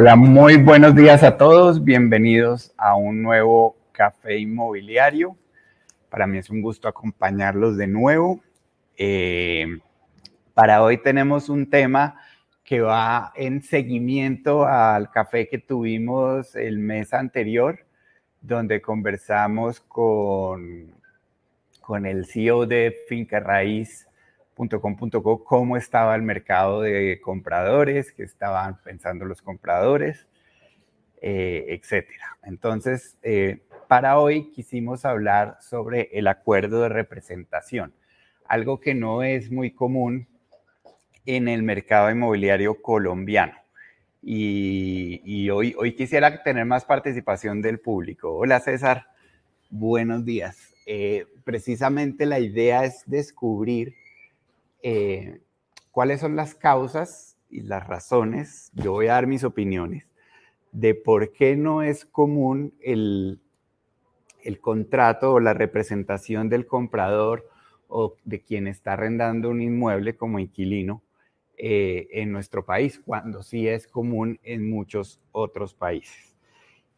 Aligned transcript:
Hola, 0.00 0.14
muy 0.14 0.58
buenos 0.58 0.94
días 0.94 1.24
a 1.24 1.36
todos. 1.36 1.82
Bienvenidos 1.82 2.72
a 2.76 2.94
un 2.94 3.20
nuevo 3.20 3.76
café 3.90 4.38
inmobiliario. 4.38 5.36
Para 6.08 6.28
mí 6.28 6.38
es 6.38 6.50
un 6.50 6.62
gusto 6.62 6.86
acompañarlos 6.86 7.76
de 7.76 7.88
nuevo. 7.88 8.40
Eh, 8.96 9.66
para 10.54 10.84
hoy 10.84 10.98
tenemos 10.98 11.48
un 11.48 11.68
tema 11.68 12.14
que 12.62 12.80
va 12.80 13.32
en 13.34 13.60
seguimiento 13.60 14.68
al 14.68 15.10
café 15.10 15.48
que 15.48 15.58
tuvimos 15.58 16.54
el 16.54 16.78
mes 16.78 17.12
anterior, 17.12 17.80
donde 18.40 18.80
conversamos 18.80 19.80
con, 19.80 20.94
con 21.80 22.06
el 22.06 22.24
CEO 22.24 22.66
de 22.66 22.94
Finca 23.08 23.40
Raíz, 23.40 24.07
.com.co 24.58 25.44
cómo 25.44 25.76
estaba 25.76 26.14
el 26.16 26.22
mercado 26.22 26.82
de 26.82 27.20
compradores, 27.22 28.12
qué 28.12 28.24
estaban 28.24 28.80
pensando 28.82 29.24
los 29.24 29.40
compradores, 29.40 30.26
eh, 31.20 31.66
etcétera. 31.68 32.36
Entonces, 32.42 33.16
eh, 33.22 33.62
para 33.86 34.18
hoy 34.18 34.50
quisimos 34.50 35.04
hablar 35.04 35.58
sobre 35.60 36.10
el 36.12 36.26
acuerdo 36.26 36.82
de 36.82 36.88
representación, 36.88 37.92
algo 38.46 38.80
que 38.80 38.94
no 38.94 39.22
es 39.22 39.50
muy 39.50 39.70
común 39.70 40.26
en 41.26 41.48
el 41.48 41.62
mercado 41.62 42.10
inmobiliario 42.10 42.80
colombiano. 42.82 43.54
Y, 44.20 45.48
hoy, 45.50 45.74
hoy 45.78 45.94
quisiera 45.94 46.42
tener 46.42 46.64
más 46.64 46.84
participación 46.84 47.62
del 47.62 47.78
público. 47.78 48.34
Hola 48.34 48.60
César, 48.60 49.06
buenos 49.70 50.24
días. 50.24 50.74
Eh, 50.86 51.26
precisamente 51.44 52.26
la 52.26 52.40
idea 52.40 52.84
es 52.84 53.04
descubrir 53.06 53.94
eh, 54.82 55.40
cuáles 55.90 56.20
son 56.20 56.36
las 56.36 56.54
causas 56.54 57.38
y 57.50 57.62
las 57.62 57.86
razones, 57.86 58.70
yo 58.74 58.92
voy 58.92 59.06
a 59.06 59.14
dar 59.14 59.26
mis 59.26 59.44
opiniones, 59.44 60.06
de 60.72 60.94
por 60.94 61.32
qué 61.32 61.56
no 61.56 61.82
es 61.82 62.04
común 62.04 62.74
el, 62.80 63.40
el 64.42 64.60
contrato 64.60 65.34
o 65.34 65.40
la 65.40 65.54
representación 65.54 66.48
del 66.48 66.66
comprador 66.66 67.48
o 67.88 68.16
de 68.24 68.40
quien 68.40 68.66
está 68.66 68.92
arrendando 68.92 69.50
un 69.50 69.62
inmueble 69.62 70.16
como 70.16 70.38
inquilino 70.38 71.02
eh, 71.56 72.08
en 72.12 72.30
nuestro 72.30 72.64
país, 72.64 73.00
cuando 73.04 73.42
sí 73.42 73.66
es 73.66 73.88
común 73.88 74.38
en 74.44 74.70
muchos 74.70 75.20
otros 75.32 75.74
países. 75.74 76.36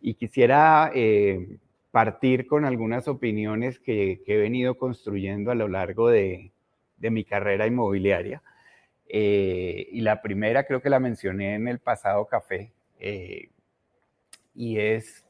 Y 0.02 0.14
quisiera 0.14 0.90
eh, 0.94 1.58
partir 1.90 2.46
con 2.46 2.66
algunas 2.66 3.08
opiniones 3.08 3.78
que, 3.78 4.20
he 4.26 4.36
venido 4.36 4.76
construyendo 4.76 5.50
a 5.50 5.54
lo 5.54 5.68
largo 5.68 6.10
de, 6.10 6.52
de 7.00 7.10
mi 7.10 7.24
carrera 7.24 7.66
inmobiliaria. 7.66 8.42
Eh, 9.08 9.88
y 9.90 10.02
la 10.02 10.22
primera 10.22 10.64
creo 10.64 10.80
que 10.80 10.90
la 10.90 11.00
mencioné 11.00 11.56
en 11.56 11.66
el 11.66 11.80
pasado 11.80 12.26
café, 12.26 12.70
eh, 13.00 13.48
y 14.54 14.78
es 14.78 15.24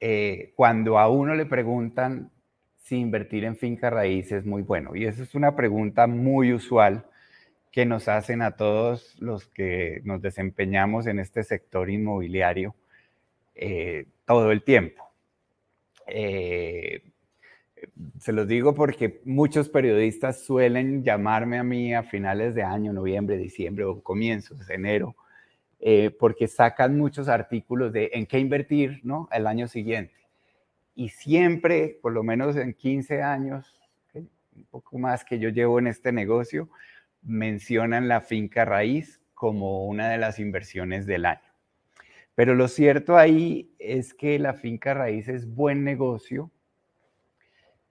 eh, 0.00 0.52
cuando 0.54 0.98
a 0.98 1.08
uno 1.08 1.34
le 1.34 1.46
preguntan 1.46 2.30
si 2.76 2.96
invertir 2.96 3.44
en 3.44 3.56
finca 3.56 3.88
raíz 3.88 4.30
es 4.32 4.44
muy 4.44 4.62
bueno. 4.62 4.94
Y 4.94 5.06
esa 5.06 5.22
es 5.22 5.34
una 5.34 5.56
pregunta 5.56 6.06
muy 6.06 6.52
usual 6.52 7.06
que 7.72 7.86
nos 7.86 8.08
hacen 8.08 8.42
a 8.42 8.56
todos 8.56 9.16
los 9.20 9.46
que 9.46 10.00
nos 10.04 10.20
desempeñamos 10.20 11.06
en 11.06 11.18
este 11.18 11.44
sector 11.44 11.90
inmobiliario 11.90 12.74
todo 14.24 14.52
el 14.52 14.62
tiempo 14.62 15.04
se 18.20 18.32
los 18.32 18.46
digo 18.46 18.74
porque 18.74 19.20
muchos 19.24 19.68
periodistas 19.68 20.40
suelen 20.40 21.02
llamarme 21.02 21.58
a 21.58 21.64
mí 21.64 21.94
a 21.94 22.02
finales 22.02 22.54
de 22.54 22.62
año, 22.62 22.92
noviembre, 22.92 23.36
diciembre 23.36 23.84
o 23.84 24.00
comienzos, 24.02 24.66
de 24.66 24.74
enero, 24.74 25.16
eh, 25.80 26.10
porque 26.10 26.48
sacan 26.48 26.96
muchos 26.96 27.28
artículos 27.28 27.92
de 27.92 28.10
en 28.12 28.26
qué 28.26 28.38
invertir 28.38 29.00
¿no? 29.02 29.28
el 29.32 29.46
año 29.46 29.68
siguiente. 29.68 30.14
Y 30.94 31.10
siempre, 31.10 31.98
por 32.02 32.12
lo 32.12 32.22
menos 32.22 32.56
en 32.56 32.74
15 32.74 33.22
años, 33.22 33.80
un 34.14 34.64
poco 34.70 34.98
más 34.98 35.24
que 35.24 35.38
yo 35.38 35.48
llevo 35.48 35.78
en 35.78 35.86
este 35.86 36.12
negocio, 36.12 36.68
mencionan 37.22 38.08
la 38.08 38.20
finca 38.20 38.64
raíz 38.64 39.20
como 39.34 39.86
una 39.86 40.08
de 40.08 40.18
las 40.18 40.38
inversiones 40.38 41.06
del 41.06 41.26
año. 41.26 41.40
Pero 42.34 42.54
lo 42.54 42.68
cierto 42.68 43.16
ahí 43.16 43.72
es 43.78 44.14
que 44.14 44.38
la 44.38 44.54
finca 44.54 44.94
raíz 44.94 45.28
es 45.28 45.52
buen 45.52 45.84
negocio 45.84 46.50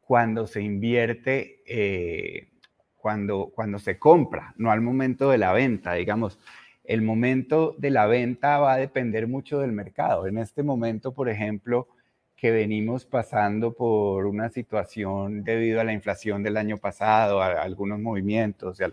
cuando 0.07 0.47
se 0.47 0.61
invierte, 0.61 1.61
eh, 1.65 2.47
cuando, 2.95 3.51
cuando 3.53 3.77
se 3.77 3.99
compra, 3.99 4.53
no 4.55 4.71
al 4.71 4.79
momento 4.79 5.29
de 5.29 5.37
la 5.37 5.51
venta. 5.51 5.93
Digamos, 5.95 6.39
el 6.85 7.01
momento 7.01 7.75
de 7.77 7.89
la 7.89 8.05
venta 8.07 8.57
va 8.59 8.73
a 8.73 8.77
depender 8.77 9.27
mucho 9.27 9.59
del 9.59 9.73
mercado. 9.73 10.25
En 10.25 10.37
este 10.37 10.63
momento, 10.63 11.13
por 11.13 11.27
ejemplo, 11.27 11.89
que 12.37 12.51
venimos 12.51 13.05
pasando 13.05 13.73
por 13.73 14.27
una 14.27 14.49
situación 14.49 15.43
debido 15.43 15.81
a 15.81 15.83
la 15.83 15.91
inflación 15.91 16.41
del 16.41 16.55
año 16.55 16.77
pasado, 16.77 17.41
a, 17.41 17.61
algunos 17.61 17.99
movimientos, 17.99 18.79
a, 18.79 18.89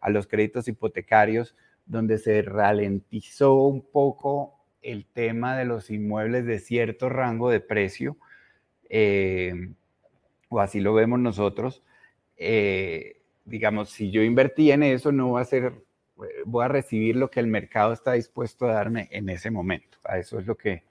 a, 0.00 0.10
los 0.10 0.26
créditos 0.26 0.68
hipotecarios, 0.68 1.56
donde 1.86 2.18
se 2.18 2.42
ralentizó 2.42 3.54
un 3.54 3.80
poco 3.80 4.60
el 4.82 5.06
tema 5.06 5.56
de 5.56 5.64
los 5.64 5.90
inmuebles 5.90 6.44
de 6.44 6.58
cierto 6.58 7.08
rango 7.08 7.48
de 7.48 7.60
precio. 7.60 8.18
Eh, 8.90 9.72
o 10.50 10.60
así 10.60 10.80
lo 10.80 10.92
vemos 10.92 11.18
nosotros, 11.20 11.82
eh, 12.36 13.20
digamos, 13.44 13.90
si 13.90 14.10
yo 14.10 14.22
invertí 14.22 14.72
en 14.72 14.82
eso, 14.82 15.12
no 15.12 15.32
va 15.32 15.42
a 15.42 15.44
ser, 15.44 15.72
voy 16.44 16.64
a 16.64 16.68
recibir 16.68 17.16
lo 17.16 17.30
que 17.30 17.40
el 17.40 17.46
mercado 17.46 17.92
está 17.92 18.12
dispuesto 18.12 18.66
a 18.66 18.74
darme 18.74 19.08
en 19.12 19.28
ese 19.28 19.50
momento. 19.50 19.98
A 20.04 20.18
eso 20.18 20.38
es 20.40 20.46
lo 20.46 20.56
que, 20.56 20.82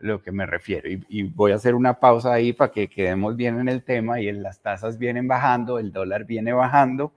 lo 0.00 0.22
que 0.22 0.32
me 0.32 0.46
refiero. 0.46 0.88
Y, 0.88 1.24
voy 1.24 1.52
a 1.52 1.56
hacer 1.56 1.74
una 1.74 1.98
pausa 1.98 2.32
ahí 2.32 2.52
para 2.52 2.70
que 2.70 2.88
quedemos 2.88 3.36
bien 3.36 3.58
en 3.58 3.68
el 3.68 3.82
tema 3.82 4.20
y 4.20 4.28
en 4.28 4.42
las 4.42 4.60
tasas 4.60 4.98
vienen 4.98 5.26
bajando, 5.28 5.78
el 5.78 5.92
dólar 5.92 6.24
viene 6.24 6.52
bajando 6.52 7.12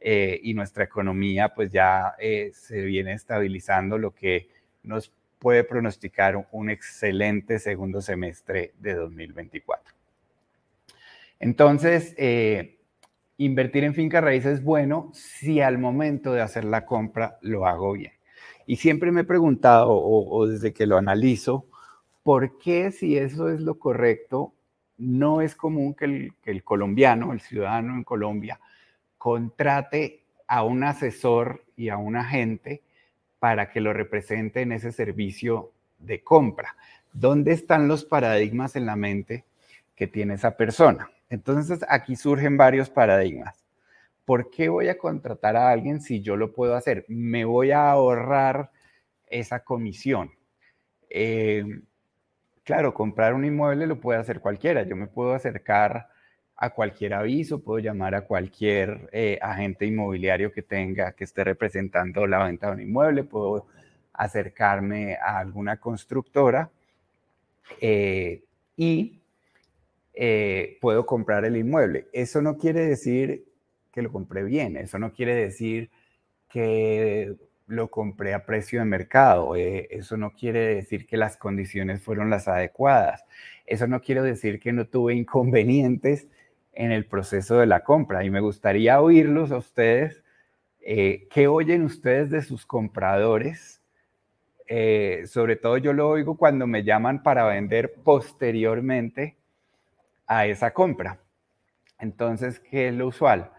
eh, 0.00 0.40
y 0.42 0.54
nuestra 0.54 0.84
economía 0.84 1.50
pues 1.54 1.70
ya 1.70 2.14
eh, 2.18 2.52
se 2.54 2.82
viene 2.82 3.12
estabilizando, 3.12 3.98
lo 3.98 4.14
que 4.14 4.48
nos 4.82 5.12
puede 5.38 5.64
pronosticar 5.64 6.46
un 6.52 6.70
excelente 6.70 7.58
segundo 7.58 8.00
semestre 8.00 8.72
de 8.78 8.94
2024. 8.94 10.01
Entonces, 11.42 12.14
eh, 12.18 12.78
invertir 13.36 13.82
en 13.82 13.94
finca 13.94 14.20
raíz 14.20 14.46
es 14.46 14.62
bueno 14.62 15.10
si 15.12 15.60
al 15.60 15.76
momento 15.76 16.32
de 16.32 16.40
hacer 16.40 16.64
la 16.64 16.86
compra 16.86 17.36
lo 17.40 17.66
hago 17.66 17.94
bien. 17.94 18.12
Y 18.64 18.76
siempre 18.76 19.10
me 19.10 19.22
he 19.22 19.24
preguntado, 19.24 19.88
o, 19.90 20.46
desde 20.46 20.72
que 20.72 20.86
lo 20.86 20.96
analizo, 20.96 21.66
¿por 22.22 22.58
qué 22.58 22.92
si 22.92 23.18
eso 23.18 23.48
es 23.48 23.60
lo 23.60 23.80
correcto, 23.80 24.52
no 24.98 25.40
es 25.40 25.56
común 25.56 25.94
que 25.94 26.04
el, 26.04 26.32
que 26.40 26.52
el 26.52 26.62
colombiano, 26.62 27.32
el 27.32 27.40
ciudadano 27.40 27.96
en 27.96 28.04
Colombia, 28.04 28.60
contrate 29.18 30.22
a 30.46 30.62
un 30.62 30.84
asesor 30.84 31.64
y 31.76 31.88
a 31.88 31.96
un 31.96 32.14
agente 32.14 32.82
para 33.40 33.68
que 33.72 33.80
lo 33.80 33.92
represente 33.92 34.60
en 34.60 34.70
ese 34.70 34.92
servicio 34.92 35.72
de 35.98 36.22
compra? 36.22 36.76
¿Dónde 37.12 37.50
están 37.50 37.88
los 37.88 38.04
paradigmas 38.04 38.76
en 38.76 38.86
la 38.86 38.94
mente 38.94 39.44
que 39.96 40.06
tiene 40.06 40.34
esa 40.34 40.56
persona? 40.56 41.10
Entonces 41.32 41.80
aquí 41.88 42.14
surgen 42.14 42.58
varios 42.58 42.90
paradigmas. 42.90 43.64
¿Por 44.26 44.50
qué 44.50 44.68
voy 44.68 44.88
a 44.88 44.98
contratar 44.98 45.56
a 45.56 45.70
alguien 45.70 46.02
si 46.02 46.20
yo 46.20 46.36
lo 46.36 46.52
puedo 46.52 46.76
hacer? 46.76 47.06
Me 47.08 47.46
voy 47.46 47.70
a 47.70 47.90
ahorrar 47.90 48.70
esa 49.28 49.64
comisión. 49.64 50.30
Eh, 51.08 51.64
claro, 52.64 52.92
comprar 52.92 53.32
un 53.32 53.46
inmueble 53.46 53.86
lo 53.86 53.98
puede 53.98 54.20
hacer 54.20 54.40
cualquiera. 54.40 54.82
Yo 54.82 54.94
me 54.94 55.06
puedo 55.06 55.32
acercar 55.32 56.06
a 56.54 56.68
cualquier 56.68 57.14
aviso, 57.14 57.62
puedo 57.62 57.78
llamar 57.78 58.14
a 58.14 58.26
cualquier 58.26 59.08
eh, 59.10 59.38
agente 59.40 59.86
inmobiliario 59.86 60.52
que 60.52 60.60
tenga, 60.60 61.12
que 61.12 61.24
esté 61.24 61.44
representando 61.44 62.26
la 62.26 62.44
venta 62.44 62.66
de 62.66 62.72
un 62.74 62.82
inmueble, 62.82 63.24
puedo 63.24 63.68
acercarme 64.12 65.14
a 65.16 65.38
alguna 65.38 65.78
constructora 65.80 66.70
eh, 67.80 68.44
y 68.76 69.21
eh, 70.14 70.78
puedo 70.80 71.06
comprar 71.06 71.44
el 71.44 71.56
inmueble. 71.56 72.08
Eso 72.12 72.42
no 72.42 72.58
quiere 72.58 72.86
decir 72.86 73.46
que 73.92 74.02
lo 74.02 74.12
compré 74.12 74.42
bien, 74.44 74.76
eso 74.76 74.98
no 74.98 75.12
quiere 75.12 75.34
decir 75.34 75.90
que 76.48 77.34
lo 77.66 77.88
compré 77.90 78.34
a 78.34 78.44
precio 78.44 78.80
de 78.80 78.84
mercado, 78.84 79.56
eh, 79.56 79.88
eso 79.90 80.16
no 80.16 80.32
quiere 80.32 80.74
decir 80.74 81.06
que 81.06 81.16
las 81.16 81.36
condiciones 81.36 82.02
fueron 82.02 82.30
las 82.30 82.48
adecuadas, 82.48 83.24
eso 83.66 83.86
no 83.86 84.00
quiere 84.02 84.22
decir 84.22 84.60
que 84.60 84.72
no 84.72 84.86
tuve 84.86 85.14
inconvenientes 85.14 86.28
en 86.74 86.92
el 86.92 87.06
proceso 87.06 87.58
de 87.58 87.66
la 87.66 87.84
compra. 87.84 88.24
Y 88.24 88.30
me 88.30 88.40
gustaría 88.40 89.00
oírlos 89.00 89.52
a 89.52 89.58
ustedes, 89.58 90.22
eh, 90.80 91.28
¿qué 91.30 91.48
oyen 91.48 91.84
ustedes 91.84 92.30
de 92.30 92.42
sus 92.42 92.66
compradores? 92.66 93.78
sobre 95.26 95.56
todo 95.56 95.76
yo 95.76 95.92
lo 95.92 96.08
oigo 96.08 96.38
cuando 96.38 96.66
me 96.66 96.82
llaman 96.82 97.22
para 97.22 97.44
vender 97.44 97.92
posteriormente 98.02 99.36
a 100.26 100.46
esa 100.46 100.72
compra. 100.72 101.18
Entonces, 101.98 102.60
¿qué 102.60 102.88
es 102.88 102.94
lo 102.94 103.08
usual? 103.08 103.50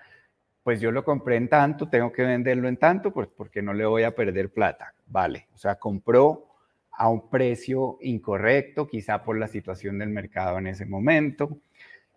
Pues 0.64 0.82
yo 0.82 0.92
lo 0.92 1.04
compré 1.04 1.38
en 1.38 1.50
tanto, 1.50 1.90
tengo 1.90 2.12
que 2.12 2.24
venderlo 2.24 2.68
en 2.68 2.78
tanto, 2.78 3.12
pues 3.12 3.28
porque 3.36 3.62
no 3.62 3.74
le 3.74 3.86
voy 3.86 4.04
a 4.04 4.16
perder 4.16 4.52
plata. 4.52 4.94
vale. 5.06 5.48
O 5.54 5.58
sea, 5.58 5.76
compró 5.76 6.50
a 6.92 7.10
un 7.10 7.30
precio 7.30 7.98
incorrecto, 8.02 8.88
quizá 8.88 9.24
por 9.24 9.38
la 9.38 9.48
situación 9.48 9.98
del 10.00 10.10
mercado 10.10 10.60
en 10.60 10.68
ese 10.68 10.86
momento, 10.86 11.58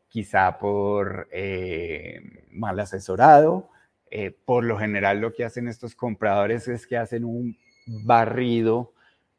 quizá 0.08 0.58
por 0.58 1.28
eh, 1.32 2.20
mal 2.50 2.78
asesorado. 2.80 3.70
Eh, 4.10 4.30
por 4.44 4.64
lo 4.64 4.78
general 4.78 5.20
lo 5.20 5.32
que 5.32 5.44
hacen 5.44 5.66
estos 5.68 5.94
compradores 5.96 6.68
es 6.68 6.86
que 6.86 6.96
hacen 6.96 7.24
un 7.24 7.56
barrido 7.86 8.92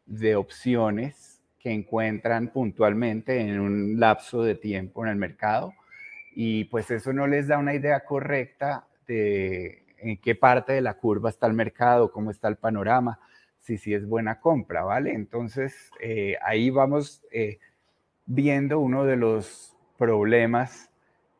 de 0.06 0.36
opciones 0.36 1.26
que 1.59 1.71
encuentran 1.71 2.50
puntualmente 2.50 3.39
en 3.39 3.59
un 3.59 4.00
lapso 4.00 4.44
de 4.44 4.56
tiempo 4.56 5.04
en 5.04 5.12
el 5.12 5.18
mercado 5.18 5.74
y 6.36 6.65
pues 6.65 6.92
eso 6.92 7.13
no 7.13 7.25
les 7.25 7.48
da 7.48 7.57
una 7.57 7.74
idea 7.74 8.01
correcta 8.01 8.88
de 9.07 9.83
en 10.00 10.18
qué 10.18 10.36
parte 10.36 10.74
de 10.74 10.81
la 10.81 10.94
curva 10.95 11.30
está 11.30 11.48
el 11.48 11.54
mercado, 11.54 12.12
cómo 12.12 12.30
está 12.30 12.48
el 12.48 12.57
panorama, 12.57 13.19
si 13.59 13.77
sí 13.77 13.94
es 13.94 14.07
buena 14.07 14.39
compra, 14.39 14.83
¿vale? 14.83 15.13
Entonces 15.13 15.92
eh, 16.00 16.38
ahí 16.44 16.69
vamos 16.69 17.24
eh, 17.31 17.60
viendo 18.25 18.80
uno 18.80 19.06
de 19.06 19.18
los 19.18 19.75
problemas 19.98 20.92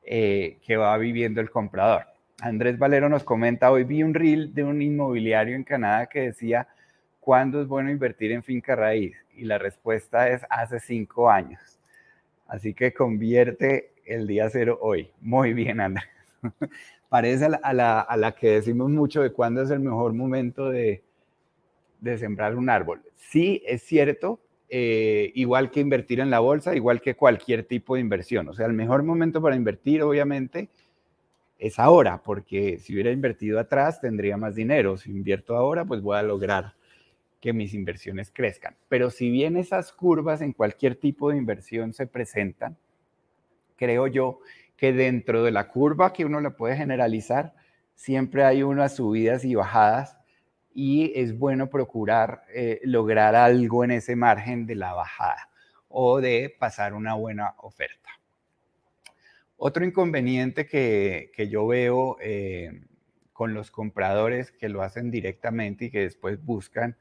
eh, 0.04 0.58
que 0.66 0.78
va 0.78 0.98
viviendo 0.98 1.42
el 1.42 1.52
comprador. 1.52 2.06
Andrés 2.42 2.78
Valero 2.78 3.10
nos 3.10 3.24
comenta, 3.24 3.72
hoy 3.72 3.84
vi 3.84 4.04
un 4.04 4.13
reel 4.13 4.54
de 4.54 4.63
un 4.63 4.81
inmobiliario 4.81 5.56
en 5.56 5.63
Canadá 5.63 6.08
que 6.08 6.22
decía, 6.22 6.68
¿cuándo 7.20 7.62
es 7.62 7.68
bueno 7.68 7.92
invertir 7.92 8.31
en 8.31 8.44
finca 8.44 8.75
raíz? 8.75 9.16
Y 9.38 9.45
la 9.45 9.60
respuesta 9.60 10.30
es 10.30 10.42
hace 10.50 10.80
cinco 10.80 11.30
años. 11.30 11.80
Así 12.48 12.74
que 12.74 12.94
convierte 12.94 13.94
el 14.06 14.25
día 14.25 14.50
cero 14.50 14.80
hoy. 14.81 15.12
Muy 15.22 15.54
bien, 15.54 15.80
Andrés. 15.80 16.07
Parece 17.10 17.45
a 17.45 17.74
la, 17.74 18.36
que 18.38 18.51
decimos 18.51 18.89
mucho 18.89 19.22
de 19.22 19.31
cuándo 19.31 19.62
es 19.62 19.69
el 19.69 19.80
mejor 19.80 20.13
momento 20.13 20.69
de, 20.69 21.04
sembrar 22.18 22.56
un 22.56 22.69
árbol. 22.69 23.01
Sí, 23.16 23.62
es 23.66 23.84
cierto, 23.84 24.39
eh, 24.69 25.31
igual 25.36 25.72
que 25.72 25.80
invertir 25.80 26.19
en 26.19 26.30
la 26.30 26.39
bolsa, 26.39 26.75
igual 26.75 27.00
que 27.00 27.16
cualquier 27.16 27.63
tipo 27.63 27.95
de 27.95 28.01
inversión. 28.01 28.50
O 28.50 28.54
sea, 28.54 28.66
el 28.66 28.74
mejor 28.74 29.04
momento 29.04 29.42
para 29.42 29.56
invertir, 29.56 30.01
obviamente, 30.01 30.69
es 31.60 31.80
ahora, 31.80 32.22
porque 32.24 32.78
si 32.80 32.94
hubiera 32.94 33.12
invertido 33.12 33.60
atrás, 33.60 34.01
tendría 34.01 34.36
más 34.36 34.56
dinero. 34.56 34.98
Si 34.98 35.12
invierto 35.12 35.56
ahora, 35.56 35.86
pues 35.86 36.01
voy 36.01 36.18
a 36.18 36.24
lograr 36.24 36.76
que 37.48 37.54
mis 37.54 37.74
inversiones 37.74 38.30
crezcan. 38.30 38.76
Pero 38.90 39.10
si 39.10 39.32
bien 39.32 39.56
esas 39.56 39.94
curvas 39.94 40.42
en 40.42 40.52
cualquier 40.52 40.98
tipo 40.98 41.30
de 41.30 41.38
inversión 41.38 41.94
se 41.94 42.06
presentan, 42.06 42.76
creo 43.78 44.08
yo 44.08 44.42
que 44.76 44.92
dentro 44.92 45.46
de 45.46 45.52
la 45.52 45.70
curva 45.70 46.12
que 46.12 46.26
uno 46.26 46.42
le 46.42 46.52
puede 46.52 46.76
generalizar, 46.76 47.54
siempre 47.96 48.44
hay 48.44 48.64
unas 48.64 48.98
subidas 48.98 49.46
y 49.46 49.56
bajadas 49.56 50.18
y 50.74 51.14
es 51.16 51.40
bueno 51.40 51.70
procurar 51.70 52.44
eh, 52.54 52.82
lograr 52.84 53.34
algo 53.34 53.86
en 53.86 53.92
ese 53.92 54.18
margen 54.18 54.66
de 54.66 54.76
la 54.76 54.92
bajada 54.92 55.50
o 55.88 56.20
de 56.20 56.54
pasar 56.60 56.94
una 56.94 57.14
buena 57.14 57.56
oferta. 57.60 58.10
Otro 59.56 59.86
inconveniente 59.86 60.68
que, 60.68 61.32
yo 61.50 61.66
veo 61.66 62.18
eh, 62.20 62.82
con 63.32 63.54
los 63.54 63.72
compradores 63.72 64.52
que 64.52 64.68
lo 64.68 64.82
hacen 64.82 65.12
directamente 65.12 65.86
y 65.86 65.92
que 65.92 66.02
después 66.02 66.44
buscan 66.44 66.98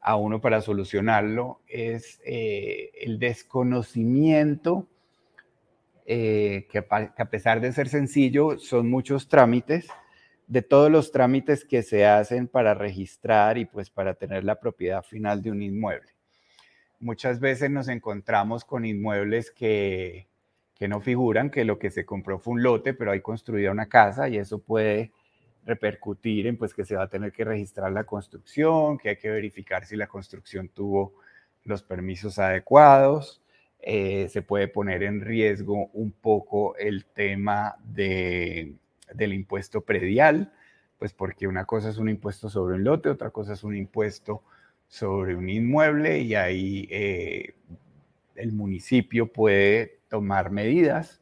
a 0.00 0.16
uno 0.16 0.40
para 0.40 0.62
solucionarlo 0.62 1.60
es 1.66 2.20
eh, 2.24 2.90
el 3.00 3.18
desconocimiento, 3.18 4.88
eh, 6.06 6.66
que, 6.70 6.78
a 6.78 7.24
pesar 7.30 7.60
de 7.60 7.72
ser 7.72 7.88
sencillo, 7.88 8.58
son 8.58 8.90
muchos 8.90 9.28
trámites, 9.28 9.88
de 10.46 10.62
todos 10.62 10.90
los 10.90 11.12
trámites 11.12 11.64
que 11.64 11.82
se 11.82 12.06
hacen 12.06 12.48
para 12.48 12.74
registrar 12.74 13.56
y 13.56 13.66
pues 13.66 13.88
para 13.88 14.14
tener 14.14 14.42
la 14.42 14.58
propiedad 14.58 15.02
final 15.02 15.42
de 15.42 15.52
un 15.52 15.62
inmueble. 15.62 16.10
Muchas 16.98 17.38
veces 17.38 17.70
nos 17.70 17.86
encontramos 17.86 18.64
con 18.64 18.84
inmuebles 18.84 19.52
que, 19.52 20.26
que 20.74 20.88
no 20.88 21.00
figuran, 21.00 21.50
que 21.50 21.64
lo 21.64 21.78
que 21.78 21.90
se 21.90 22.04
compró 22.04 22.40
fue 22.40 22.54
un 22.54 22.62
lote, 22.62 22.94
pero 22.94 23.12
hay 23.12 23.20
construida 23.20 23.70
una 23.70 23.88
casa 23.88 24.28
y 24.28 24.38
eso 24.38 24.58
puede 24.58 25.12
repercutir 25.64 26.46
en 26.46 26.56
pues 26.56 26.74
que 26.74 26.84
se 26.84 26.96
va 26.96 27.04
a 27.04 27.08
tener 27.08 27.32
que 27.32 27.44
registrar 27.44 27.92
la 27.92 28.04
construcción, 28.04 28.98
que 28.98 29.10
hay 29.10 29.16
que 29.16 29.30
verificar 29.30 29.84
si 29.84 29.96
la 29.96 30.06
construcción 30.06 30.68
tuvo 30.68 31.14
los 31.64 31.82
permisos 31.82 32.38
adecuados. 32.38 33.42
Eh, 33.82 34.28
se 34.28 34.42
puede 34.42 34.68
poner 34.68 35.02
en 35.02 35.20
riesgo 35.20 35.86
un 35.92 36.12
poco 36.12 36.76
el 36.76 37.06
tema 37.06 37.76
de, 37.82 38.74
del 39.14 39.32
impuesto 39.32 39.80
predial, 39.82 40.52
pues 40.98 41.14
porque 41.14 41.46
una 41.46 41.64
cosa 41.64 41.88
es 41.88 41.96
un 41.96 42.10
impuesto 42.10 42.50
sobre 42.50 42.74
un 42.74 42.84
lote, 42.84 43.08
otra 43.08 43.30
cosa 43.30 43.54
es 43.54 43.64
un 43.64 43.74
impuesto 43.74 44.42
sobre 44.86 45.34
un 45.34 45.48
inmueble 45.48 46.18
y 46.18 46.34
ahí 46.34 46.88
eh, 46.90 47.54
el 48.34 48.52
municipio 48.52 49.32
puede 49.32 50.00
tomar 50.08 50.50
medidas 50.50 51.20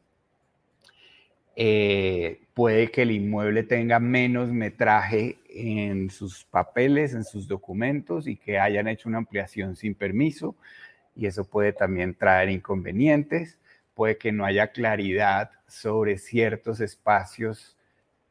eh, 1.61 2.39
puede 2.53 2.89
que 2.89 3.01
el 3.01 3.11
inmueble 3.11 3.63
tenga 3.63 3.99
menos 3.99 4.49
metraje 4.49 5.39
en 5.49 6.09
sus 6.09 6.45
papeles, 6.45 7.13
en 7.13 7.25
sus 7.25 7.49
documentos 7.49 8.27
y 8.27 8.37
que 8.37 8.57
hayan 8.57 8.87
hecho 8.87 9.09
una 9.09 9.17
ampliación 9.17 9.75
sin 9.75 9.93
permiso 9.93 10.55
y 11.17 11.25
eso 11.25 11.43
puede 11.43 11.73
también 11.73 12.15
traer 12.15 12.47
inconvenientes. 12.49 13.57
Puede 13.93 14.17
que 14.17 14.31
no 14.31 14.45
haya 14.45 14.71
claridad 14.71 15.51
sobre 15.67 16.17
ciertos 16.17 16.79
espacios 16.79 17.75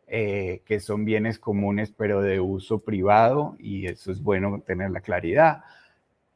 eh, 0.07 0.63
que 0.65 0.81
son 0.81 1.05
bienes 1.05 1.39
comunes 1.39 1.93
pero 1.95 2.23
de 2.23 2.41
uso 2.41 2.79
privado 2.79 3.57
y 3.59 3.89
eso 3.89 4.11
es 4.11 4.23
bueno 4.23 4.63
tener 4.67 4.91
la 4.91 5.03
claridad. 5.03 5.65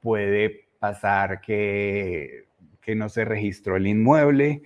Puede 0.03 0.67
pasar 0.79 1.41
que, 1.41 2.45
que 2.83 2.95
no 2.95 3.09
se 3.09 3.25
registró 3.25 3.77
el 3.77 3.87
inmueble, 3.87 4.61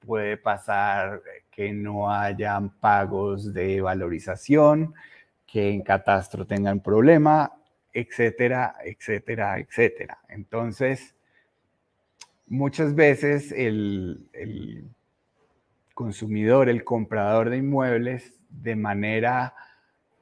puede 0.00 0.38
pasar 0.38 1.20
que 1.56 1.72
no 1.72 2.10
hayan 2.12 2.68
pagos 2.68 3.54
de 3.54 3.80
valorización, 3.80 4.92
que 5.46 5.70
en 5.70 5.80
catastro 5.80 6.46
tengan 6.46 6.80
problema, 6.80 7.50
etcétera, 7.94 8.76
etcétera, 8.84 9.58
etcétera. 9.58 10.18
Entonces, 10.28 11.14
muchas 12.46 12.94
veces 12.94 13.52
el, 13.52 14.84
consumidor, 15.94 16.68
el 16.68 16.84
comprador 16.84 17.48
de 17.48 17.56
inmuebles, 17.56 18.34
de 18.50 18.76
manera, 18.76 19.54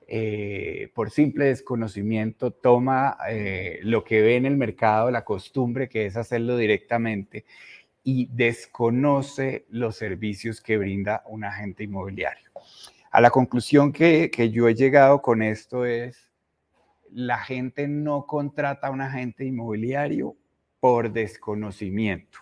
eh, 0.06 0.92
por 0.94 1.10
simple 1.10 1.46
desconocimiento, 1.46 2.52
toma 2.52 3.19
eh, 3.28 3.81
lo 3.82 4.04
que 4.04 4.22
ve 4.22 4.36
en 4.36 4.46
el 4.46 4.56
mercado, 4.56 5.10
la 5.10 5.24
costumbre 5.24 5.88
que 5.88 6.06
es 6.06 6.17
hacerlo 6.17 6.56
directamente 6.56 7.44
y 8.05 8.27
desconoce 8.27 9.65
los 9.70 9.96
servicios 9.96 10.61
que 10.61 10.77
brinda 10.77 11.25
un 11.27 11.43
agente 11.43 11.84
inmobiliario. 11.84 12.51
A 13.11 13.20
la 13.20 13.31
conclusión 13.31 13.93
que, 13.93 14.31
yo 14.53 14.69
he 14.69 14.75
llegado 14.75 15.23
con 15.23 15.43
esto 15.43 15.87
es, 15.87 16.31
la 17.11 17.39
gente 17.39 17.89
no 17.89 18.27
contrata 18.27 18.89
a 18.89 18.91
un 18.91 19.01
agente 19.01 19.46
inmobiliario 19.46 20.37
por 20.81 21.13
desconocimiento, 21.13 22.41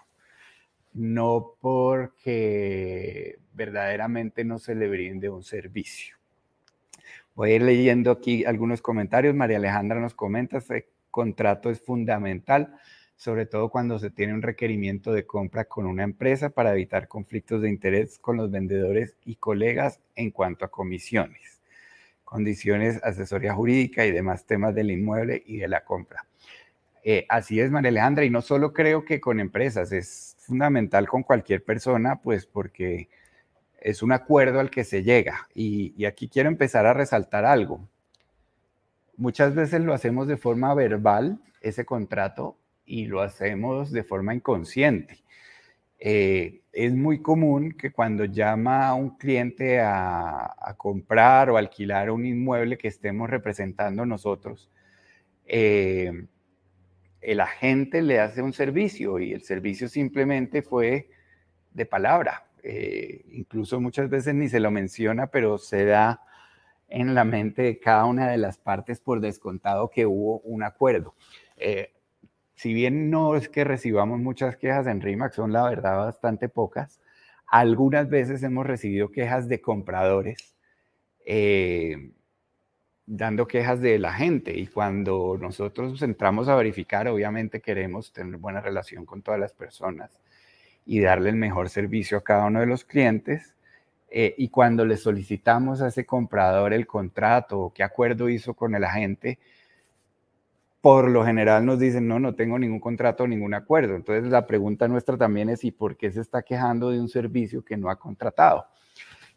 no 0.95 1.54
porque 1.61 3.38
verdaderamente 3.52 4.45
no 4.45 4.59
se 4.59 4.75
le 4.75 4.88
brinde 4.88 5.28
un 5.28 5.45
servicio. 5.45 6.16
Voy 7.35 7.52
a 7.52 7.54
ir 7.57 7.62
leyendo 7.62 8.11
aquí 8.11 8.45
algunos 8.45 8.83
comentarios. 8.83 9.35
María 9.35 9.59
Alejandra 9.59 10.00
nos 10.00 10.14
comenta, 10.14 10.59
ese 10.59 10.88
contrato 11.11 11.71
es 11.71 11.81
fundamental 11.81 12.75
sobre 13.23 13.47
todo 13.47 13.69
cuando 13.69 14.00
se 14.00 14.11
tiene 14.11 14.35
un 14.35 14.43
requerimiento 14.43 15.12
de 15.12 15.25
compra 15.26 15.67
con 15.67 15.87
una 15.87 16.02
empresa 16.02 16.50
para 16.50 16.73
evitar 16.73 17.07
conflictos 17.07 17.62
de 17.62 17.69
interés 17.69 18.19
con 18.19 18.37
los 18.37 18.50
vendedores 18.50 19.17
y 19.25 19.37
colegas 19.37 20.00
en 20.17 20.33
cuanto 20.33 20.64
a 20.64 20.73
comisiones, 20.73 21.62
condiciones, 22.25 23.00
asesoría 23.05 23.55
jurídica 23.55 24.05
y 24.05 24.11
demás 24.11 24.45
temas 24.45 24.75
del 24.75 24.91
inmueble 24.91 25.41
y 25.47 25.59
de 25.59 25.69
la 25.69 25.85
compra. 25.85 26.26
Eh, 27.05 27.25
así 27.29 27.61
es, 27.61 27.71
María 27.71 27.91
Alejandra, 27.91 28.25
y 28.25 28.31
no 28.31 28.43
solo 28.43 28.73
creo 28.73 29.05
que 29.05 29.21
con 29.21 29.38
empresas, 29.38 29.93
es 29.93 30.35
fundamental 30.41 31.07
con 31.07 31.23
cualquier 31.23 31.62
persona, 31.62 32.21
pues 32.21 32.45
porque 32.47 33.09
es 33.81 34.02
un 34.02 34.11
acuerdo 34.11 34.59
al 34.59 34.69
que 34.69 34.83
se 34.83 35.05
llega. 35.05 35.47
Y, 35.55 35.95
y 35.97 36.07
aquí 36.07 36.29
quiero 36.29 36.49
empezar 36.49 36.87
a 36.87 36.93
resaltar 36.93 37.45
algo. 37.45 37.88
Muchas 39.17 39.55
veces 39.55 39.81
lo 39.81 39.95
hacemos 39.95 40.26
de 40.26 40.37
forma 40.37 40.75
verbal, 40.75 41.38
ese 41.61 41.85
contrato, 41.85 42.57
y 42.92 43.06
lo 43.06 43.22
hacemos 43.22 43.90
de 43.90 44.04
forma 44.04 44.34
inconsciente. 44.34 45.25
Eh, 45.99 46.61
es 46.72 46.92
muy 46.92 47.22
común 47.22 47.72
que 47.72 47.90
cuando 47.90 48.26
llama 48.26 48.87
a 48.88 48.94
un 48.94 49.16
cliente 49.16 49.80
a, 49.80 50.75
comprar 50.76 51.49
o 51.49 51.56
alquilar 51.56 52.11
un 52.11 52.26
inmueble 52.26 52.76
que 52.76 52.88
estemos 52.88 53.30
representando 53.30 54.04
nosotros, 54.04 54.70
eh, 55.46 56.26
el 57.22 57.40
agente 57.40 58.02
le 58.02 58.20
hace 58.20 58.42
un 58.42 58.52
servicio 58.52 59.18
y 59.18 59.32
el 59.32 59.42
servicio 59.42 59.88
simplemente 59.88 60.61
fue 60.61 61.08
de 61.70 61.87
palabra. 61.87 62.44
Eh, 62.62 63.25
incluso 63.30 63.80
muchas 63.80 64.11
veces 64.11 64.34
ni 64.34 64.50
se 64.50 64.61
lo 64.61 64.70
menciona, 64.70 65.28
pero 65.28 65.56
se 65.56 65.87
da 65.87 66.20
en 66.88 67.14
la 67.14 67.25
mente 67.25 67.62
de 67.62 67.78
cada 67.78 68.04
una 68.04 68.28
de 68.30 68.37
las 68.37 68.58
partes 68.58 69.00
por 69.00 69.20
descontado 69.20 69.88
que 69.88 70.04
hubo 70.04 70.40
un 70.40 70.62
acuerdo. 70.62 71.14
Si 72.54 72.75
bien 72.75 73.11
no 73.11 73.37
es 73.37 73.49
que 73.49 73.64
recibamos 73.64 74.21
muchas 74.21 74.56
quejas 74.56 74.87
en 74.87 75.00
RIMAX, 75.00 75.37
son 75.37 75.52
la 75.52 75.68
verdad 75.68 75.97
bastante 75.99 76.49
pocas, 76.49 77.00
algunas 77.47 78.09
veces 78.09 78.42
hemos 78.42 78.66
recibido 78.66 79.11
quejas 79.11 79.49
de 79.49 79.61
compradores 79.61 80.54
eh, 81.25 82.12
dando 83.06 83.47
quejas 83.47 83.80
de 83.80 83.99
la 83.99 84.12
gente 84.12 84.56
y 84.59 84.66
cuando 84.66 85.37
nosotros 85.38 86.00
entramos 86.02 86.49
a 86.49 86.54
verificar, 86.54 87.09
obviamente 87.09 87.61
queremos 87.61 88.12
tener 88.12 88.38
buena 88.38 88.61
relación 88.61 89.04
con 89.04 89.23
todas 89.23 89.40
las 89.40 89.52
personas 89.52 90.21
y 90.87 91.00
darle 91.00 91.30
el 91.30 91.37
mejor 91.37 91.68
servicio 91.68 92.18
a 92.18 92.25
cada 92.25 92.47
uno 92.47 92.61
de 92.61 92.66
los 92.66 92.85
clientes. 92.85 93.54
Eh, 94.11 94.35
y 94.37 94.49
cuando 94.49 94.85
le 94.85 94.97
solicitamos 94.97 95.80
a 95.80 95.88
ese 95.88 96.04
comprador 96.04 96.73
el 96.75 96.87
contrato 96.87 97.61
o 97.61 97.73
qué 97.73 97.82
acuerdo 97.82 98.28
hizo 98.28 98.54
con 98.54 98.75
el 98.75 98.85
agente, 98.85 99.38
por 100.82 101.08
lo 101.08 101.24
general 101.24 101.64
nos 101.64 101.78
dicen, 101.78 102.08
no, 102.08 102.18
no 102.18 102.34
tengo 102.34 102.58
ningún 102.58 102.80
contrato, 102.80 103.26
ningún 103.26 103.54
acuerdo. 103.54 103.94
Entonces 103.94 104.30
la 104.30 104.48
pregunta 104.48 104.88
nuestra 104.88 105.16
también 105.16 105.48
es, 105.48 105.62
¿y 105.64 105.70
por 105.70 105.96
qué 105.96 106.10
se 106.10 106.20
está 106.20 106.42
quejando 106.42 106.90
de 106.90 107.00
un 107.00 107.08
servicio 107.08 107.64
que 107.64 107.76
no 107.76 107.88
ha 107.88 107.98
contratado? 107.98 108.66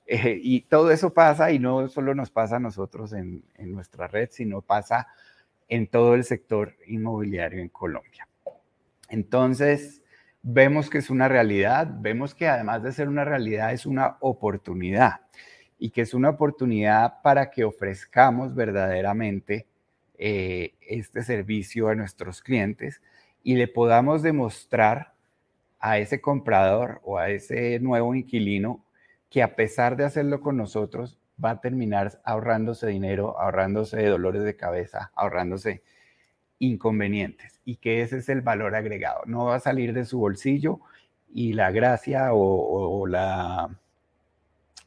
Eh, 0.07 0.39
y 0.41 0.61
todo 0.61 0.89
eso 0.89 1.13
pasa 1.13 1.51
y 1.51 1.59
no 1.59 1.87
solo 1.87 2.15
nos 2.15 2.31
pasa 2.31 2.55
a 2.55 2.59
nosotros 2.59 3.13
en, 3.13 3.45
en 3.53 3.71
nuestra 3.71 4.07
red, 4.07 4.29
sino 4.31 4.61
pasa 4.61 5.07
en 5.67 5.87
todo 5.87 6.15
el 6.15 6.23
sector 6.23 6.75
inmobiliario 6.87 7.61
en 7.61 7.69
Colombia. 7.69 8.27
Entonces, 9.09 10.01
vemos 10.41 10.89
que 10.89 10.97
es 10.97 11.11
una 11.11 11.27
realidad, 11.27 11.87
vemos 11.99 12.33
que 12.33 12.47
además 12.47 12.81
de 12.81 12.91
ser 12.91 13.07
una 13.07 13.23
realidad 13.23 13.71
es 13.71 13.85
una 13.85 14.17
oportunidad 14.19 15.21
y 15.77 15.91
que 15.91 16.01
es 16.01 16.15
una 16.15 16.29
oportunidad 16.29 17.21
para 17.21 17.51
que 17.51 17.63
ofrezcamos 17.63 18.55
verdaderamente 18.55 19.67
eh, 20.17 20.73
este 20.81 21.23
servicio 21.23 21.89
a 21.89 21.95
nuestros 21.95 22.41
clientes 22.41 23.01
y 23.43 23.55
le 23.55 23.67
podamos 23.67 24.23
demostrar 24.23 25.13
a 25.79 25.99
ese 25.99 26.21
comprador 26.21 27.01
o 27.03 27.17
a 27.17 27.29
ese 27.29 27.79
nuevo 27.79 28.15
inquilino 28.15 28.83
que 29.29 29.43
a 29.43 29.55
pesar 29.55 29.97
de 29.97 30.05
hacerlo 30.05 30.41
con 30.41 30.57
nosotros, 30.57 31.19
va 31.43 31.51
a 31.51 31.61
terminar 31.61 32.19
ahorrándose 32.23 32.87
dinero, 32.87 33.39
ahorrándose 33.39 34.05
dolores 34.05 34.43
de 34.43 34.55
cabeza, 34.55 35.11
ahorrándose 35.15 35.83
inconvenientes 36.59 37.59
y 37.65 37.75
que 37.75 38.01
ese 38.01 38.17
es 38.17 38.29
el 38.29 38.41
valor 38.41 38.75
agregado. 38.75 39.21
No 39.25 39.45
va 39.45 39.55
a 39.55 39.59
salir 39.59 39.93
de 39.93 40.05
su 40.05 40.19
bolsillo 40.19 40.79
y 41.33 41.53
la 41.53 41.71
gracia 41.71 42.29
o, 42.31 43.05
la, 43.07 43.77